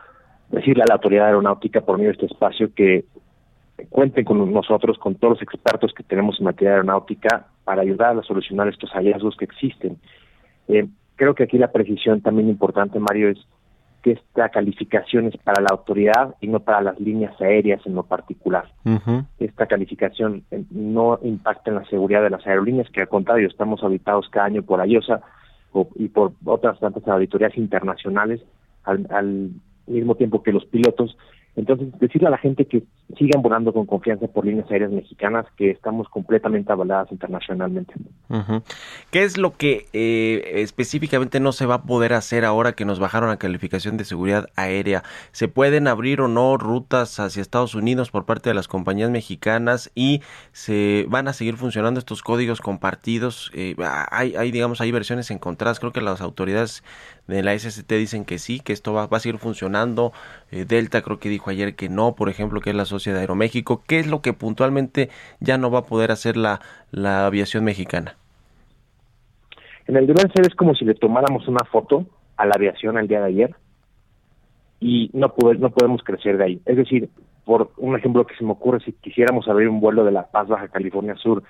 [0.51, 3.05] decirle a la autoridad aeronáutica por medio de este espacio que
[3.89, 8.23] cuenten con nosotros, con todos los expertos que tenemos en materia aeronáutica, para ayudar a
[8.23, 9.97] solucionar estos hallazgos que existen.
[10.69, 13.39] Eh, creo que aquí la precisión también importante, Mario, es
[14.03, 18.03] que esta calificación es para la autoridad y no para las líneas aéreas en lo
[18.03, 18.65] particular.
[19.39, 23.83] Esta calificación eh, no impacta en la seguridad de las aerolíneas, que al contrario, estamos
[23.83, 25.21] auditados cada año por AYOSA
[25.97, 28.41] y por otras tantas auditorías internacionales,
[28.85, 29.51] al
[29.87, 31.17] mismo tiempo que los pilotos
[31.57, 32.85] entonces, decirle a la gente que
[33.19, 37.95] sigan volando con confianza por líneas aéreas mexicanas, que estamos completamente avaladas internacionalmente.
[39.11, 43.01] ¿Qué es lo que eh, específicamente no se va a poder hacer ahora que nos
[43.01, 45.03] bajaron la calificación de seguridad aérea?
[45.33, 49.91] ¿Se pueden abrir o no rutas hacia Estados Unidos por parte de las compañías mexicanas
[49.95, 53.51] y se van a seguir funcionando estos códigos compartidos?
[53.55, 53.75] Eh,
[54.11, 55.81] hay, hay, digamos, hay versiones encontradas.
[55.81, 56.85] Creo que las autoridades
[57.27, 60.13] de la SST dicen que sí, que esto va, va a seguir funcionando.
[60.51, 63.83] Eh, Delta creo que dijo ayer que no, por ejemplo, que es la sociedad Aeroméxico.
[63.89, 65.09] ¿Qué es lo que puntualmente
[65.41, 66.61] ya no va a poder hacer la,
[66.93, 68.17] la aviación mexicana?
[69.87, 73.09] En el deber ser es como si le tomáramos una foto a la aviación el
[73.09, 73.55] día de ayer
[74.79, 76.63] y no, no podemos crecer de ahí.
[76.67, 77.09] Es decir,
[77.45, 80.49] por un ejemplo que se me ocurre, si quisiéramos abrir un vuelo de La Paz,
[80.49, 81.43] Baja California Sur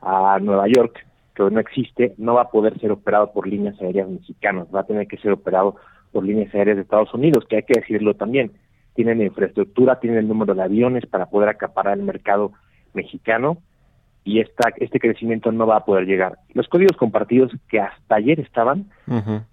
[0.00, 4.08] a Nueva York, que no existe, no va a poder ser operado por líneas aéreas
[4.08, 5.76] mexicanas, va a tener que ser operado
[6.12, 8.52] por líneas aéreas de Estados Unidos, que hay que decirlo también
[8.98, 12.50] tienen infraestructura, tienen el número de aviones para poder acaparar el mercado
[12.94, 13.58] mexicano
[14.24, 16.38] y esta, este crecimiento no va a poder llegar.
[16.52, 18.86] Los códigos compartidos que hasta ayer estaban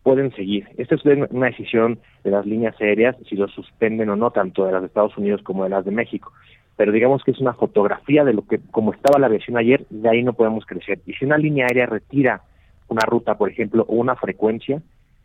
[0.01, 0.67] pueden seguir.
[0.77, 4.71] Esta es una decisión de las líneas aéreas si los suspenden o no, tanto de
[4.71, 6.33] las de Estados Unidos como de las de México.
[6.75, 10.09] Pero digamos que es una fotografía de lo que, como estaba la aviación ayer, de
[10.09, 11.01] ahí no podemos crecer.
[11.05, 12.41] Y si una línea aérea retira
[12.87, 14.81] una ruta, por ejemplo, o una frecuencia,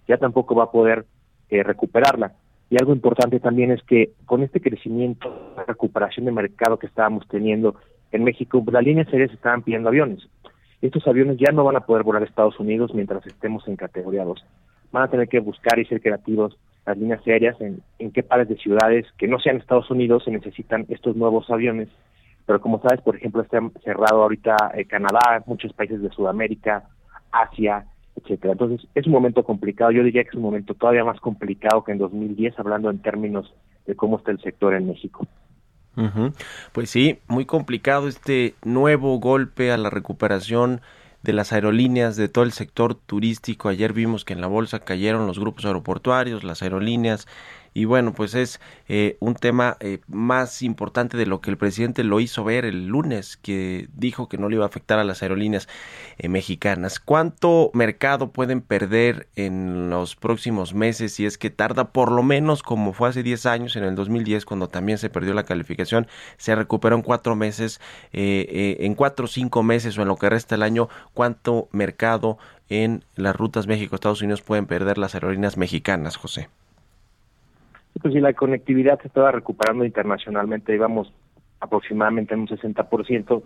[0.06, 1.06] ya tampoco va a poder
[1.48, 2.34] eh, recuperarla.
[2.70, 7.74] Y algo importante también es que con este crecimiento, recuperación de mercado que estábamos teniendo
[8.12, 10.20] en México, pues, las líneas aéreas estaban pidiendo aviones.
[10.80, 14.24] Estos aviones ya no van a poder volar a Estados Unidos mientras estemos en categoría
[14.24, 14.44] 2.
[14.92, 16.56] Van a tener que buscar y ser creativos
[16.86, 20.30] las líneas aéreas en, en qué pares de ciudades que no sean Estados Unidos se
[20.30, 21.88] necesitan estos nuevos aviones.
[22.46, 26.84] Pero como sabes, por ejemplo, está cerrado ahorita eh, Canadá, muchos países de Sudamérica,
[27.30, 27.84] Asia,
[28.22, 28.52] etcétera.
[28.52, 29.90] Entonces, es un momento complicado.
[29.90, 33.52] Yo diría que es un momento todavía más complicado que en 2010, hablando en términos
[33.86, 35.26] de cómo está el sector en México.
[36.72, 40.80] Pues sí, muy complicado este nuevo golpe a la recuperación
[41.22, 43.68] de las aerolíneas, de todo el sector turístico.
[43.68, 47.26] Ayer vimos que en la bolsa cayeron los grupos aeroportuarios, las aerolíneas,
[47.72, 52.02] y bueno, pues es eh, un tema eh, más importante de lo que el presidente
[52.02, 55.22] lo hizo ver el lunes, que dijo que no le iba a afectar a las
[55.22, 55.68] aerolíneas
[56.18, 56.98] eh, mexicanas.
[56.98, 62.62] ¿Cuánto mercado pueden perder en los próximos meses si es que tarda por lo menos
[62.62, 66.54] como fue hace 10 años, en el 2010, cuando también se perdió la calificación, se
[66.56, 67.80] recuperó en cuatro meses,
[68.12, 73.04] en cuatro o cinco meses o en lo que resta el año, cuánto mercado en
[73.16, 76.48] las rutas México-Estados Unidos pueden perder las aerolíneas mexicanas, José?
[78.00, 81.12] Pues si la conectividad se estaba recuperando internacionalmente, íbamos
[81.60, 83.42] aproximadamente en un 60%,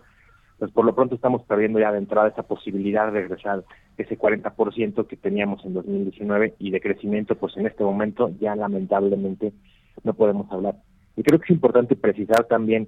[0.57, 3.63] pues por lo pronto estamos perdiendo ya de entrada esa posibilidad de regresar
[3.97, 9.53] ese 40% que teníamos en 2019 y de crecimiento, pues en este momento ya lamentablemente
[10.03, 10.75] no podemos hablar.
[11.17, 12.87] Y creo que es importante precisar también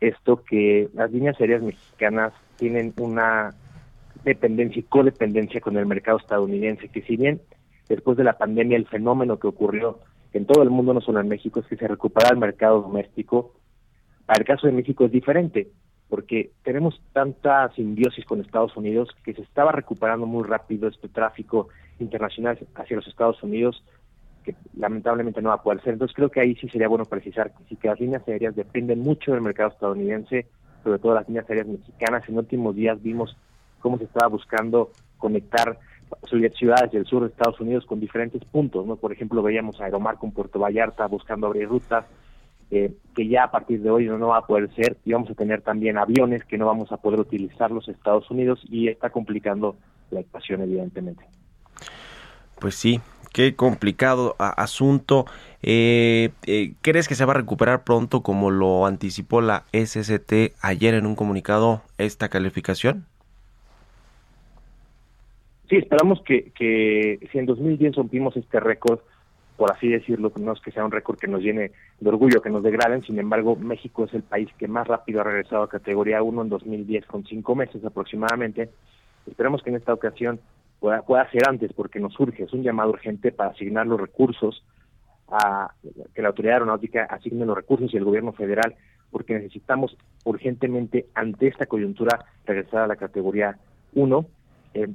[0.00, 3.54] esto que las líneas aéreas mexicanas tienen una
[4.24, 7.40] dependencia y codependencia con el mercado estadounidense, que si bien
[7.88, 9.98] después de la pandemia el fenómeno que ocurrió
[10.32, 13.54] en todo el mundo, no solo en México, es que se recupera el mercado doméstico.
[14.26, 15.68] Para el caso de México es diferente,
[16.08, 21.68] porque tenemos tanta simbiosis con Estados Unidos que se estaba recuperando muy rápido este tráfico
[21.98, 23.82] internacional hacia los Estados Unidos,
[24.44, 25.94] que lamentablemente no va a poder ser.
[25.94, 29.00] Entonces creo que ahí sí sería bueno precisar que sí que las líneas aéreas dependen
[29.00, 30.46] mucho del mercado estadounidense,
[30.82, 32.28] sobre todo las líneas aéreas mexicanas.
[32.28, 33.36] En últimos días vimos
[33.80, 35.78] cómo se estaba buscando conectar
[36.56, 38.96] ciudades del sur de Estados Unidos con diferentes puntos, ¿no?
[38.96, 42.04] Por ejemplo, veíamos a Aeromar con Puerto Vallarta buscando abrir rutas,
[42.70, 45.34] eh, que ya a partir de hoy no, va a poder ser, y vamos a
[45.34, 49.76] tener también aviones que no vamos a poder utilizar los Estados Unidos, y está complicando
[50.10, 51.24] la ecuación, evidentemente.
[52.58, 53.00] Pues sí,
[53.32, 55.26] qué complicado asunto.
[55.62, 60.94] Eh, eh, ¿Crees que se va a recuperar pronto como lo anticipó la SST ayer
[60.94, 63.06] en un comunicado esta calificación?
[65.72, 69.00] Sí, esperamos que, que si en 2010 rompimos este récord,
[69.56, 72.50] por así decirlo, no es que sea un récord que nos llene de orgullo, que
[72.50, 76.22] nos degraden, sin embargo, México es el país que más rápido ha regresado a categoría
[76.22, 78.68] 1 en 2010, con cinco meses aproximadamente.
[79.26, 80.40] Esperamos que en esta ocasión
[80.78, 84.62] pueda, pueda ser antes, porque nos surge, es un llamado urgente para asignar los recursos,
[85.28, 85.72] a
[86.14, 88.74] que la autoridad aeronáutica asigne los recursos y el gobierno federal,
[89.10, 93.56] porque necesitamos urgentemente, ante esta coyuntura, regresar a la categoría
[93.94, 94.26] 1.
[94.74, 94.88] Eh,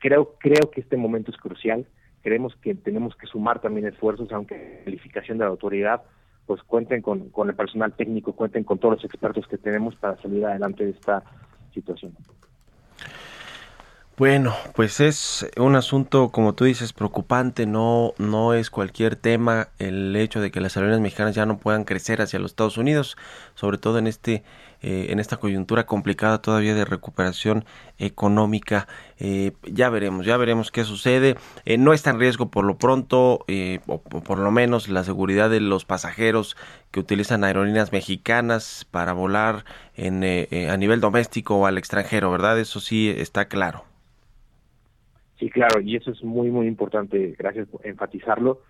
[0.00, 1.86] creo, creo que este momento es crucial.
[2.22, 6.02] Creemos que tenemos que sumar también esfuerzos, aunque la calificación de la autoridad,
[6.46, 10.20] pues cuenten con, con el personal técnico, cuenten con todos los expertos que tenemos para
[10.20, 11.22] salir adelante de esta
[11.72, 12.14] situación.
[14.16, 20.14] Bueno, pues es un asunto, como tú dices, preocupante, no, no es cualquier tema el
[20.14, 23.16] hecho de que las aerolíneas mexicanas ya no puedan crecer hacia los Estados Unidos,
[23.56, 24.44] sobre todo en este,
[24.82, 27.64] eh, en esta coyuntura complicada todavía de recuperación
[27.98, 28.86] económica.
[29.18, 31.36] Eh, ya veremos, ya veremos qué sucede.
[31.64, 33.44] Eh, no está en riesgo por lo pronto,
[33.88, 36.56] o por lo menos la seguridad de los pasajeros
[36.92, 39.64] que utilizan aerolíneas mexicanas para volar
[39.96, 40.22] en,
[40.70, 42.60] a nivel doméstico o al extranjero, ¿verdad?
[42.60, 43.93] Eso sí está claro.
[45.44, 48.62] Sí, claro, y eso es muy, muy importante, gracias por enfatizarlo,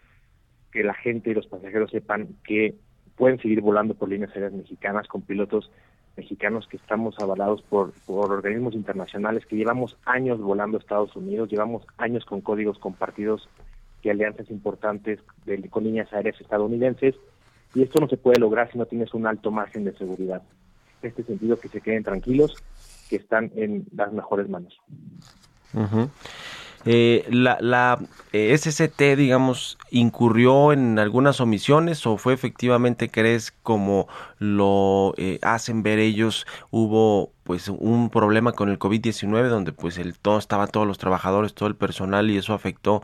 [0.73, 2.75] que la gente y los pasajeros sepan que
[3.15, 5.71] pueden seguir volando por líneas aéreas mexicanas con pilotos
[6.17, 11.49] mexicanos que estamos avalados por, por organismos internacionales, que llevamos años volando a Estados Unidos,
[11.49, 13.49] llevamos años con códigos compartidos
[14.03, 17.15] y alianzas importantes de, con líneas aéreas estadounidenses,
[17.73, 20.43] y esto no se puede lograr si no tienes un alto margen de seguridad.
[21.03, 22.57] En este sentido, que se queden tranquilos,
[23.09, 24.77] que están en las mejores manos.
[26.87, 27.99] Eh, la, la
[28.33, 34.07] eh, SCT, digamos, incurrió en algunas omisiones o fue efectivamente, crees, como
[34.39, 40.19] lo eh, hacen ver ellos, hubo pues un problema con el COVID-19 donde pues el,
[40.19, 43.03] todo estaban todos los trabajadores, todo el personal y eso afectó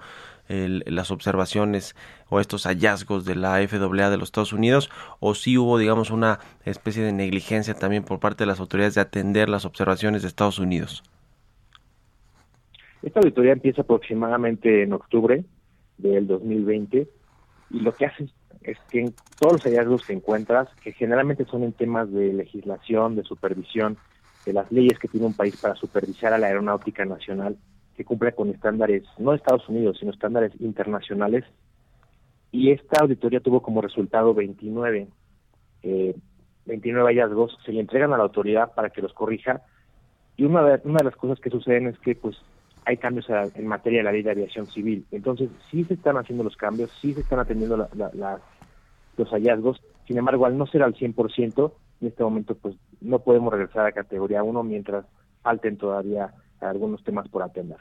[0.53, 1.95] las observaciones
[2.29, 4.91] o estos hallazgos de la FAA de los Estados Unidos
[5.21, 9.01] o si hubo digamos una especie de negligencia también por parte de las autoridades de
[9.01, 11.05] atender las observaciones de Estados Unidos.
[13.03, 15.45] Esta auditoría empieza aproximadamente en octubre
[15.97, 17.09] del 2020
[17.71, 18.29] y lo que hace
[18.63, 23.17] es que en todos los hallazgos que encuentras, que generalmente son en temas de legislación,
[23.17, 23.97] de supervisión,
[24.45, 27.57] de las leyes que tiene un país para supervisar a la aeronáutica nacional,
[27.97, 31.45] que cumple con estándares, no de Estados Unidos, sino estándares internacionales.
[32.53, 35.09] Y esta auditoría tuvo como resultado 29,
[35.83, 36.15] eh,
[36.67, 39.63] 29 hallazgos, se le entregan a la autoridad para que los corrija.
[40.37, 42.37] Y una de, una de las cosas que suceden es que pues
[42.85, 45.07] hay cambios en materia de la ley de aviación civil.
[45.11, 49.83] Entonces, sí se están haciendo los cambios, sí se están atendiendo los hallazgos.
[50.07, 53.93] Sin embargo, al no ser al 100%, en este momento pues no podemos regresar a
[53.93, 55.05] categoría 1 mientras
[55.43, 57.79] falten todavía algunos temas por atender.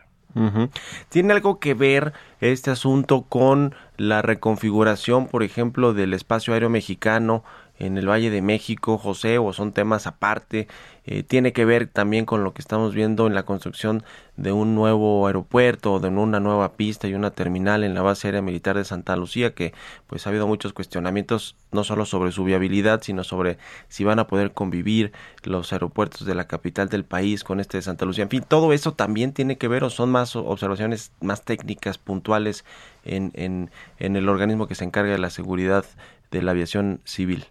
[1.10, 7.43] ¿Tiene algo que ver este asunto con la reconfiguración, por ejemplo, del espacio aéreo mexicano
[7.80, 10.67] en el Valle de México, José, o son temas aparte?
[11.05, 14.03] Eh, ¿Tiene que ver también con lo que estamos viendo en la construcción
[14.38, 18.41] de un nuevo aeropuerto de una nueva pista y una terminal en la base aérea
[18.41, 19.73] militar de Santa Lucía, que
[20.07, 23.57] pues ha habido muchos cuestionamientos no solo sobre su viabilidad, sino sobre
[23.88, 25.11] si van a poder convivir
[25.43, 28.23] los aeropuertos de la capital del país con este de Santa Lucía.
[28.23, 32.65] En fin, todo eso también tiene que ver o son más observaciones más técnicas, puntuales
[33.03, 35.86] en, en, en el organismo que se encarga de la seguridad
[36.32, 37.47] de la aviación civil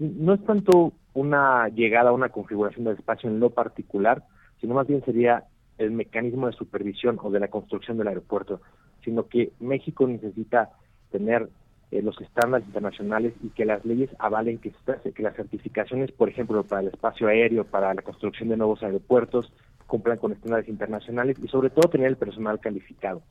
[0.00, 4.24] no es tanto una llegada a una configuración del espacio en lo particular,
[4.60, 5.44] sino más bien sería
[5.78, 8.60] el mecanismo de supervisión o de la construcción del aeropuerto,
[9.04, 10.70] sino que México necesita
[11.10, 11.48] tener
[11.90, 14.72] eh, los estándares internacionales y que las leyes avalen que,
[15.14, 19.52] que las certificaciones, por ejemplo, para el espacio aéreo, para la construcción de nuevos aeropuertos,
[19.86, 23.22] cumplan con estándares internacionales y sobre todo tener el personal calificado.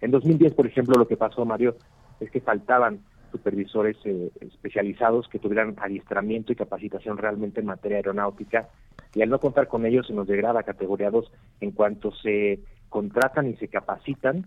[0.00, 1.76] En 2010, por ejemplo, lo que pasó, Mario,
[2.20, 3.00] es que faltaban
[3.32, 8.68] supervisores eh, especializados que tuvieran adiestramiento y capacitación realmente en materia aeronáutica
[9.14, 12.60] y al no contar con ellos se nos degrada a categoría 2 en cuanto se
[12.88, 14.46] contratan y se capacitan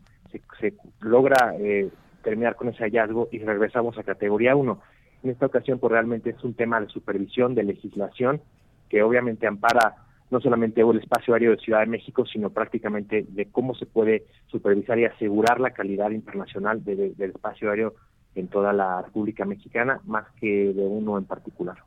[0.59, 1.89] se, logra eh,
[2.23, 4.79] terminar con ese hallazgo y regresamos a categoría 1
[5.23, 8.41] en esta ocasión pues realmente es un tema de supervisión de legislación
[8.89, 13.45] que obviamente ampara no solamente el espacio aéreo de Ciudad de México, sino prácticamente de
[13.45, 17.93] cómo se puede supervisar y asegurar la calidad internacional del espacio aéreo
[18.35, 21.77] en toda la República Mexicana, más que de uno en particular.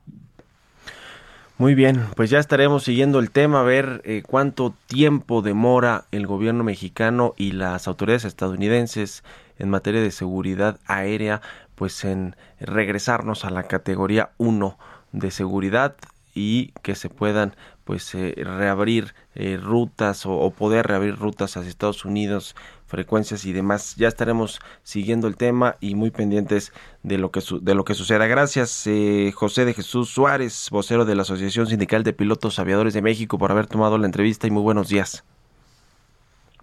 [1.59, 6.25] Muy bien, pues ya estaremos siguiendo el tema, a ver eh, cuánto tiempo demora el
[6.25, 9.25] gobierno mexicano y las autoridades estadounidenses
[9.59, 11.41] en materia de seguridad aérea,
[11.75, 14.79] pues en regresarnos a la categoría 1
[15.11, 15.97] de seguridad
[16.33, 21.69] y que se puedan pues eh, reabrir eh, rutas o, o, poder reabrir rutas hacia
[21.69, 22.55] Estados Unidos
[22.89, 23.95] frecuencias y demás.
[23.97, 26.73] Ya estaremos siguiendo el tema y muy pendientes
[27.05, 28.27] de lo que, de lo que suceda.
[28.27, 33.03] Gracias, eh, José de Jesús Suárez, vocero de la Asociación Sindical de Pilotos Aviadores de
[33.03, 35.23] México, por haber tomado la entrevista y muy buenos días.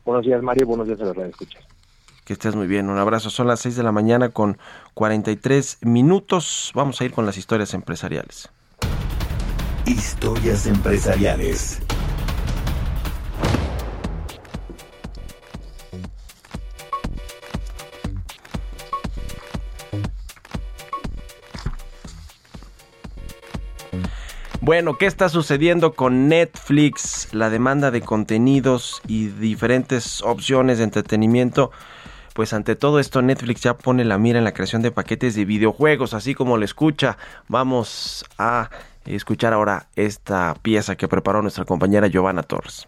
[0.03, 0.67] Buenos días, Mario.
[0.67, 1.63] Buenos días a los escuchas.
[2.25, 2.89] Que estés muy bien.
[2.89, 3.29] Un abrazo.
[3.29, 4.57] Son las 6 de la mañana con
[4.95, 6.71] 43 minutos.
[6.73, 8.49] Vamos a ir con las historias empresariales.
[9.85, 11.81] Historias empresariales.
[24.65, 27.31] Bueno, ¿qué está sucediendo con Netflix?
[27.35, 31.69] La demanda de contenidos y diferentes opciones de entretenimiento.
[32.33, 35.45] Pues ante todo esto Netflix ya pone la mira en la creación de paquetes de
[35.45, 37.15] videojuegos, así como lo escucha.
[37.47, 38.71] Vamos a
[39.05, 42.87] escuchar ahora esta pieza que preparó nuestra compañera Giovanna Torres.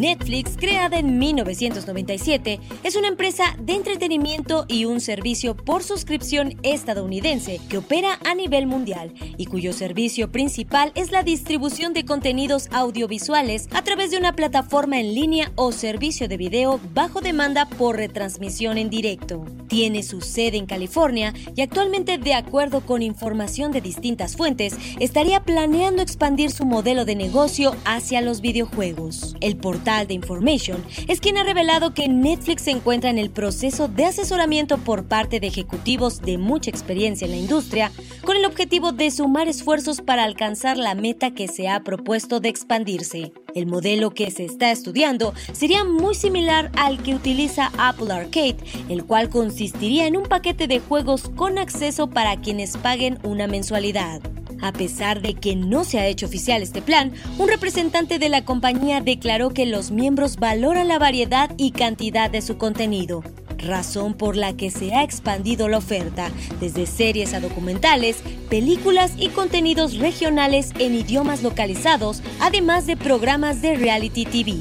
[0.00, 7.60] Netflix, creada en 1997, es una empresa de entretenimiento y un servicio por suscripción estadounidense
[7.68, 13.68] que opera a nivel mundial y cuyo servicio principal es la distribución de contenidos audiovisuales
[13.72, 18.78] a través de una plataforma en línea o servicio de video bajo demanda por retransmisión
[18.78, 19.44] en directo.
[19.68, 25.44] Tiene su sede en California y actualmente, de acuerdo con información de distintas fuentes, estaría
[25.44, 29.36] planeando expandir su modelo de negocio hacia los videojuegos.
[29.40, 33.88] El portal de Information es quien ha revelado que Netflix se encuentra en el proceso
[33.88, 37.90] de asesoramiento por parte de ejecutivos de mucha experiencia en la industria
[38.24, 42.48] con el objetivo de sumar esfuerzos para alcanzar la meta que se ha propuesto de
[42.48, 43.32] expandirse.
[43.54, 49.04] El modelo que se está estudiando sería muy similar al que utiliza Apple Arcade, el
[49.04, 54.20] cual consistiría en un paquete de juegos con acceso para quienes paguen una mensualidad.
[54.62, 58.44] A pesar de que no se ha hecho oficial este plan, un representante de la
[58.44, 63.22] compañía declaró que los miembros valoran la variedad y cantidad de su contenido.
[63.58, 66.30] razón por la que se ha expandido la oferta,
[66.60, 73.76] desde series a documentales, películas y contenidos regionales en idiomas localizados, además de programas de
[73.76, 74.56] reality TV.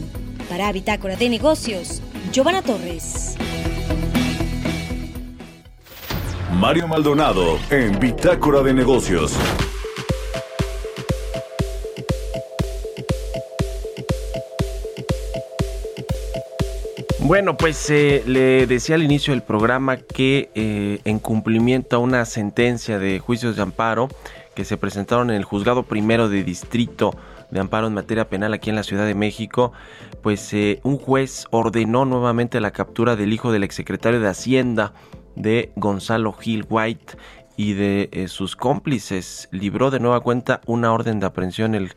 [0.50, 2.02] Para Bitácora de Negocios,
[2.34, 3.36] Giovanna Torres.
[6.54, 9.34] Mario Maldonado en Bitácora de Negocios.
[17.30, 22.26] Bueno, pues eh, le decía al inicio del programa que eh, en cumplimiento a una
[22.26, 24.10] sentencia de juicios de amparo
[24.56, 27.16] que se presentaron en el juzgado primero de distrito
[27.52, 29.74] de amparo en materia penal aquí en la Ciudad de México,
[30.24, 34.94] pues eh, un juez ordenó nuevamente la captura del hijo del exsecretario de Hacienda
[35.36, 37.14] de Gonzalo Gil White
[37.58, 39.50] y de sus cómplices.
[39.52, 41.92] Libró de nueva cuenta una orden de aprehensión el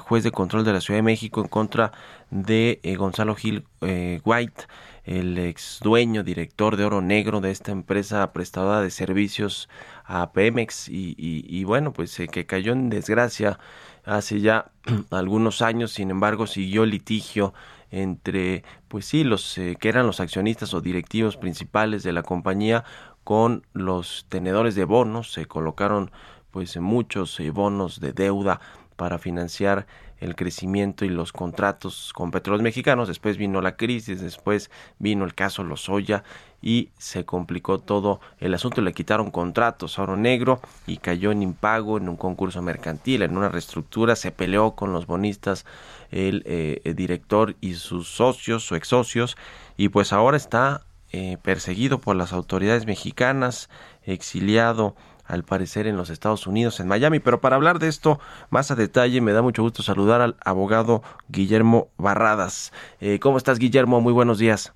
[0.00, 1.92] juez de control de la Ciudad de México en contra
[2.32, 4.64] de eh, Gonzalo Gil eh, White,
[5.04, 9.68] el ex dueño, director de Oro Negro de esta empresa prestadora de servicios
[10.04, 10.88] a Pemex.
[10.88, 13.58] Y, bueno, pues eh, que cayó en desgracia
[14.04, 14.72] hace ya
[15.10, 17.52] algunos años, sin embargo siguió litigio
[17.90, 22.84] entre, pues sí, los que eran los accionistas o directivos principales de la compañía
[23.22, 26.10] con los tenedores de bonos, se colocaron
[26.50, 28.60] pues muchos bonos de deuda
[28.96, 29.86] para financiar
[30.22, 33.08] el crecimiento y los contratos con petróleos mexicanos.
[33.08, 34.70] Después vino la crisis, después
[35.00, 36.22] vino el caso Lozoya
[36.62, 38.80] y se complicó todo el asunto.
[38.82, 43.36] Le quitaron contratos a Oro Negro y cayó en impago en un concurso mercantil, en
[43.36, 44.14] una reestructura.
[44.14, 45.66] Se peleó con los bonistas
[46.12, 49.36] el, eh, director y sus socios o ex socios
[49.76, 53.68] y pues ahora está eh, perseguido por las autoridades mexicanas,
[54.04, 57.20] exiliado al parecer en los Estados Unidos, en Miami.
[57.20, 58.20] Pero para hablar de esto
[58.50, 62.72] más a detalle, me da mucho gusto saludar al abogado Guillermo Barradas.
[63.00, 64.00] Eh, ¿Cómo estás, Guillermo?
[64.00, 64.74] Muy buenos días.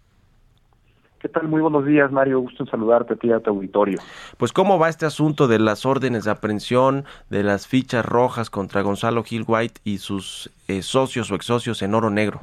[1.19, 1.49] ¿Qué tal?
[1.49, 2.41] Muy buenos días, Mario.
[2.41, 3.99] Gusto en saludarte a ti a tu auditorio.
[4.37, 8.83] Pues, ¿cómo va este asunto de las órdenes de aprehensión, de las fichas rojas contra
[8.83, 12.43] Gonzalo Gil White y sus eh, socios o ex socios en Oro Negro?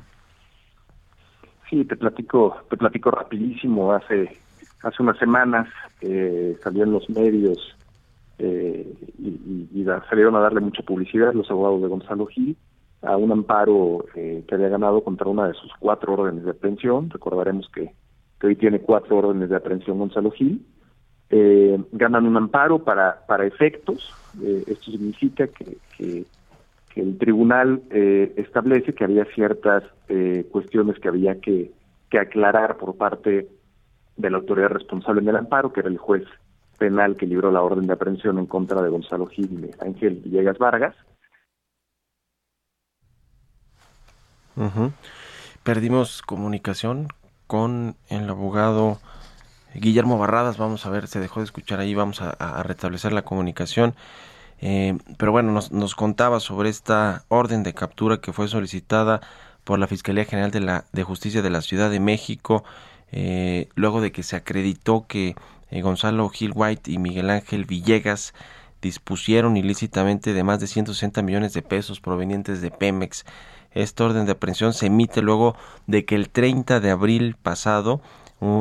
[1.69, 3.93] Sí, te platico, te platico rapidísimo.
[3.93, 4.37] Hace,
[4.81, 5.67] hace unas semanas
[6.01, 7.75] eh, salió en los medios
[8.39, 12.57] eh, y, salieron a darle mucha publicidad los abogados de Gonzalo Gil
[13.01, 17.09] a un amparo eh, que había ganado contra una de sus cuatro órdenes de aprehensión.
[17.09, 17.91] Recordaremos que,
[18.41, 20.65] hoy tiene cuatro órdenes de aprehensión Gonzalo Gil.
[21.29, 24.13] Eh, ganan un amparo para, para efectos.
[24.67, 26.25] esto significa que, que,
[26.95, 29.83] el tribunal establece que había ciertas
[30.51, 31.71] cuestiones que había que,
[32.11, 33.47] que aclarar por parte
[34.15, 36.23] de la autoridad responsable en el amparo, que era el juez
[36.83, 39.47] penal que libró la orden de aprehensión en contra de Gonzalo y
[39.79, 40.93] Ángel Villegas Vargas.
[45.63, 47.07] Perdimos comunicación
[47.47, 48.99] con el abogado
[49.73, 50.57] Guillermo Barradas.
[50.57, 53.95] Vamos a ver, se dejó de escuchar ahí, vamos a, restablecer la comunicación.
[54.59, 59.21] Eh, pero bueno, nos, nos, contaba sobre esta orden de captura que fue solicitada
[59.63, 62.65] por la Fiscalía General de, la, de Justicia de la Ciudad de México,
[63.13, 65.35] eh, luego de que se acreditó que
[65.73, 68.33] eh, Gonzalo Gil White y Miguel Ángel Villegas
[68.81, 73.25] dispusieron ilícitamente de más de 160 millones de pesos provenientes de Pemex.
[73.71, 75.55] Esta orden de aprehensión se emite luego
[75.87, 78.01] de que el 30 de abril pasado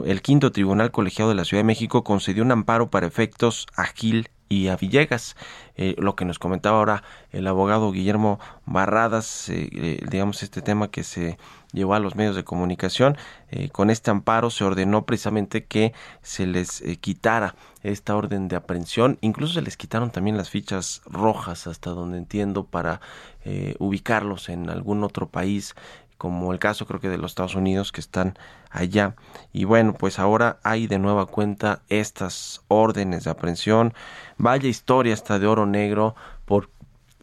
[0.05, 3.85] el quinto tribunal colegiado de la Ciudad de México concedió un amparo para efectos a
[3.85, 5.37] Gil y a Villegas.
[5.77, 11.03] Eh, lo que nos comentaba ahora el abogado Guillermo Barradas, eh, digamos este tema que
[11.03, 11.39] se
[11.73, 13.17] llevó a los medios de comunicación.
[13.51, 15.93] Eh, con este amparo se ordenó precisamente que
[16.23, 19.19] se les eh, quitara esta orden de aprehensión.
[19.21, 23.01] Incluso se les quitaron también las fichas rojas, hasta donde entiendo, para
[23.45, 25.75] eh, ubicarlos en algún otro país
[26.23, 28.39] como el caso creo que de los Estados Unidos que están
[28.71, 29.17] allá.
[29.53, 33.93] Y bueno, pues ahora hay de nueva cuenta estas órdenes de aprehensión.
[34.39, 36.15] Vaya historia hasta de oro negro
[36.45, 36.71] por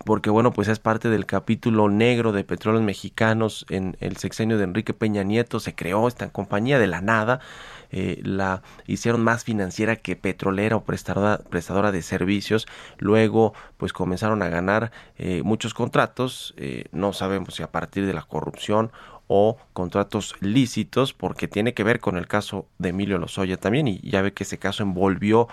[0.06, 4.64] porque bueno, pues es parte del capítulo negro de petróleos mexicanos en el sexenio de
[4.64, 7.40] Enrique Peña Nieto, se creó esta compañía de la nada,
[7.92, 14.42] eh, la hicieron más financiera que petrolera o prestadora, prestadora de servicios, luego pues comenzaron
[14.42, 18.92] a ganar eh, muchos contratos, eh, no sabemos si a partir de la corrupción
[19.28, 24.00] o contratos lícitos, porque tiene que ver con el caso de Emilio Lozoya también, y
[24.02, 25.48] ya ve que ese caso envolvió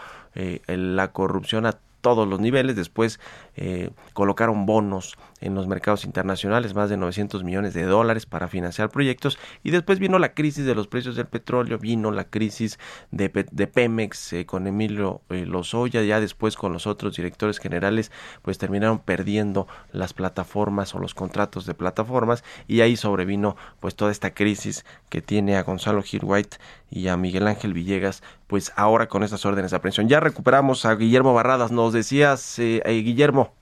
[0.66, 2.76] la corrupción a todos los niveles.
[2.76, 3.18] Después
[3.56, 8.90] eh, colocaron bonos en los mercados internacionales, más de 900 millones de dólares para financiar
[8.90, 12.78] proyectos y después vino la crisis de los precios del petróleo, vino la crisis
[13.10, 18.10] de, Pemex eh, con Emilio eh, Lozoya, ya después con los otros directores generales,
[18.42, 24.12] pues terminaron perdiendo las plataformas o los contratos de plataformas y ahí sobrevino pues toda
[24.12, 26.56] esta crisis que tiene a Gonzalo Gil White
[26.90, 30.08] y a Miguel Ángel Villegas, pues ahora con estas órdenes de aprehensión.
[30.08, 33.52] Ya recuperamos a Guillermo Barradas, nos decías, eh, Guillermo.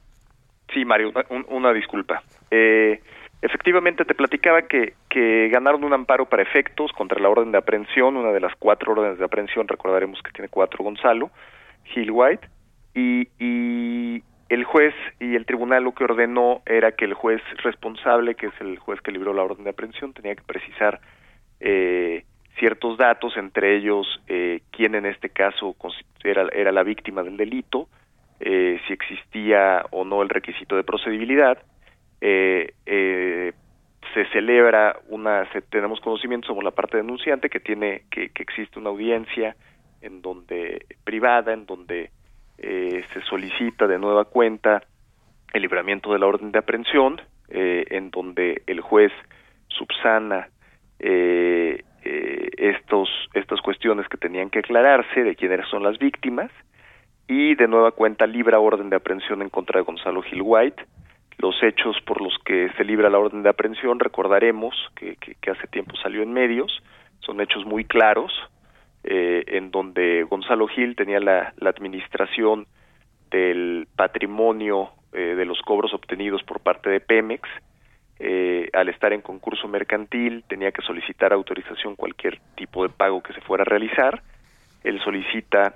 [0.75, 1.13] Sí, Mario,
[1.49, 2.23] una, disculpa.
[2.51, 3.01] Eh,
[3.41, 4.95] efectivamente, te platicaba que,
[5.51, 9.19] ganaron un amparo para efectos contra la orden de aprehensión, una de las cuatro órdenes
[9.19, 11.31] de aprehensión, recordaremos que tiene cuatro Gonzalo,
[11.85, 12.49] Gil White,
[12.95, 18.35] y, y el juez y el tribunal lo que ordenó era que el juez responsable,
[18.35, 21.01] que es el juez que libró la orden de aprehensión, tenía que precisar
[21.61, 22.25] eh,
[22.59, 25.77] ciertos datos, entre ellos eh, quién en este caso
[26.25, 27.89] era, era la víctima del delito,
[28.47, 31.57] eh, si existía o no el requisito de procedibilidad.
[32.21, 33.55] Eh, eh,
[34.13, 38.91] se celebra una, tenemos conocimiento sobre la parte denunciante que tiene que, que existe una
[38.91, 39.57] audiencia
[40.03, 42.11] en donde privada, en donde
[42.59, 44.83] eh, se solicita de nueva cuenta
[45.55, 49.13] el libramiento de la orden de aprehensión, eh, en donde el juez
[49.69, 50.49] subsana
[52.57, 56.51] estos, estas cuestiones que tenían que aclararse de quiénes son las víctimas
[57.29, 60.85] y de nueva cuenta libra orden de aprehensión en contra de Gonzalo Gil White.
[61.39, 65.17] Los hechos por los que se libra la orden de aprehensión, recordaremos que,
[65.51, 66.83] hace tiempo salió en medios,
[67.21, 68.33] son hechos muy claros,
[69.03, 72.67] eh, en donde Gonzalo Gil tenía la, la administración
[73.31, 77.49] del patrimonio eh, de los cobros obtenidos por parte de Pemex,
[78.19, 83.33] eh, al estar en concurso mercantil tenía que solicitar autorización cualquier tipo de pago que
[83.33, 84.23] se fuera a realizar.
[84.83, 85.75] Él solicita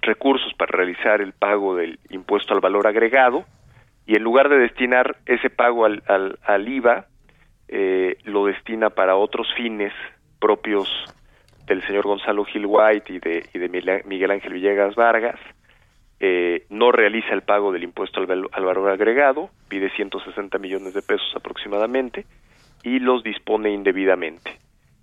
[0.00, 3.44] recursos para realizar el pago del impuesto al valor agregado
[4.06, 7.06] y en lugar de destinar ese pago al, al, IVA,
[7.68, 9.92] eh, lo destina para otros fines
[10.40, 10.88] propios
[11.66, 15.38] del señor Gonzalo Gil White y de, Miguel Ángel Villegas Vargas,
[16.18, 21.32] eh, no realiza el pago del impuesto al, valor agregado, pide 160 millones de pesos
[21.34, 22.26] aproximadamente
[22.82, 24.58] y los dispone indebidamente.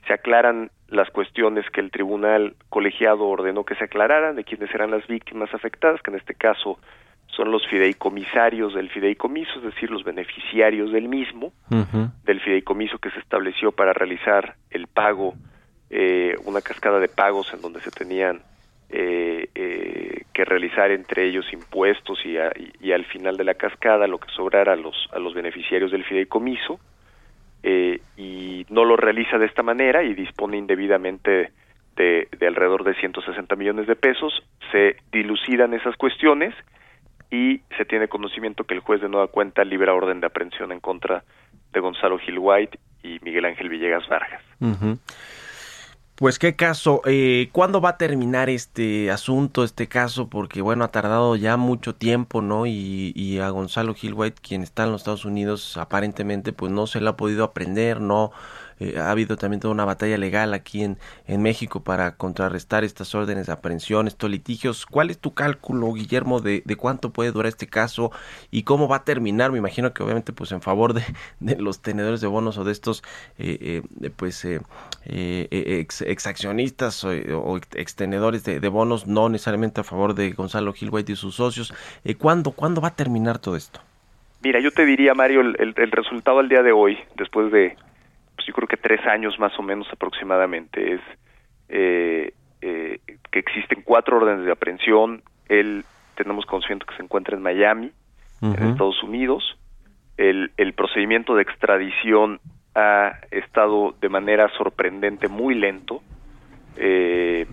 [0.10, 4.90] Se aclaran las cuestiones que el tribunal colegiado ordenó que se aclararan de quiénes eran
[4.90, 6.80] las víctimas afectadas, que en este caso
[7.28, 11.54] son los fideicomisarios del fideicomiso, es decir, los beneficiarios del mismo,
[12.24, 15.36] del fideicomiso que se estableció para realizar el pago,
[15.92, 18.42] eh, una cascada de pagos en donde se tenían
[18.90, 22.36] eh, eh, que realizar entre ellos impuestos y,
[22.84, 26.04] y, al final de la cascada lo que sobrara a los, a los beneficiarios del
[26.04, 26.80] fideicomiso
[27.62, 31.54] eh, y no lo realiza de esta manera y dispone indebidamente
[31.96, 34.44] de, de, alrededor de 160 millones de pesos,
[34.74, 36.54] se dilucidan esas cuestiones
[37.32, 40.82] y se tiene conocimiento que el juez de nueva cuenta libera orden de aprehensión en
[40.82, 41.24] contra
[41.72, 44.44] de Gonzalo Gil White y Miguel Ángel Villegas Vargas.
[46.20, 50.28] Pues qué caso, eh, ¿cuándo va a terminar este asunto, este caso?
[50.30, 52.66] Porque bueno, ha tardado ya mucho tiempo, ¿no?
[52.66, 57.00] Y, y a Gonzalo Gil quien está en los Estados Unidos, aparentemente pues no se
[57.00, 58.32] le ha podido aprender, no
[58.80, 63.14] eh, ha habido también toda una batalla legal aquí en, en México para contrarrestar estas
[63.16, 64.86] órdenes de aprehensión, estos litigios.
[64.86, 68.12] ¿Cuál es tu cálculo, Guillermo, de, de cuánto puede durar este caso
[68.52, 69.52] y cómo va a terminar?
[69.52, 71.04] Me imagino que obviamente pues en favor de,
[71.40, 73.04] de los tenedores de bonos o de estos
[73.38, 74.46] eh, eh, pues
[75.06, 81.16] ex, exaccionistas o, extenedores de, de, bonos, no necesariamente a favor de Gonzalo Gil y
[81.16, 81.74] sus socios.
[82.18, 83.80] ¿cuándo, ¿Cuándo va a terminar todo esto?
[84.42, 87.76] Mira, yo te diría, Mario, el, el, resultado al día de hoy, después de
[88.40, 91.02] pues yo creo que tres años más o menos aproximadamente, es
[91.68, 92.32] eh,
[92.62, 95.22] eh, que existen cuatro órdenes de aprehensión.
[95.50, 95.84] Él,
[96.16, 97.92] tenemos conocimiento que se encuentra en Miami,
[98.42, 99.44] en Estados Unidos.
[100.16, 102.40] El, el procedimiento de extradición
[102.76, 106.02] ha estado de manera sorprendente muy lento.
[106.78, 107.46] Eh,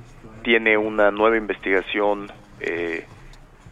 [0.45, 2.28] tiene una nueva investigación
[2.61, 3.05] eh,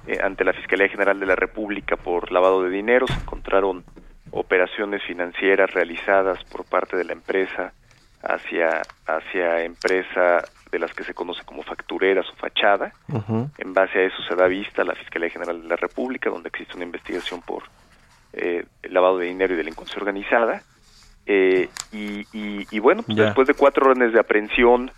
[0.09, 3.07] eh, ante la Fiscalía General de la República por lavado de dinero.
[3.07, 3.85] Se encontraron
[4.35, 7.73] operaciones financieras realizadas por parte de la empresa
[8.23, 12.93] hacia hacia empresa de las que se conoce como factureras o fachada.
[13.59, 16.49] En base a eso se da vista a la Fiscalía General de la República, donde
[16.49, 17.63] existe una investigación por
[18.33, 20.63] eh, lavado de dinero y delincuencia organizada.
[21.27, 24.91] Eh, y, y, bueno, pues después de cuatro órdenes de aprehensión,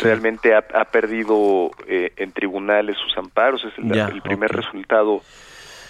[0.00, 3.64] realmente ha, perdido eh, en tribunales sus amparos.
[3.64, 5.22] Es el, primer resultado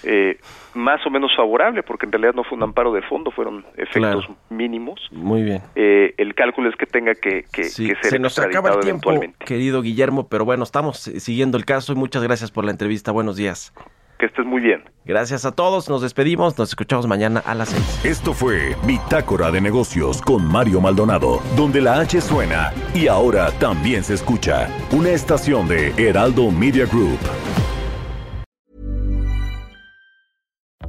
[0.04, 0.38] eh,
[0.74, 4.28] más o menos favorable, porque en realidad no fue un amparo de fondo, fueron efectos
[4.50, 5.00] mínimos.
[5.10, 5.62] Muy bien.
[5.74, 9.12] Eh, el cálculo es que tenga que, que, ser Se nos acaba el tiempo,
[9.44, 13.12] querido Guillermo, pero bueno, estamos siguiendo el caso y muchas gracias por la entrevista.
[13.12, 13.72] Buenos días.
[14.18, 14.84] Que estés muy bien.
[15.04, 18.04] Gracias a todos, nos despedimos, nos escuchamos mañana a las 6.
[18.04, 24.04] Esto fue Bitácora de Negocios con Mario Maldonado, donde la H suena y ahora también
[24.04, 24.68] se escucha.
[24.92, 27.18] Una estación de Heraldo Media Group.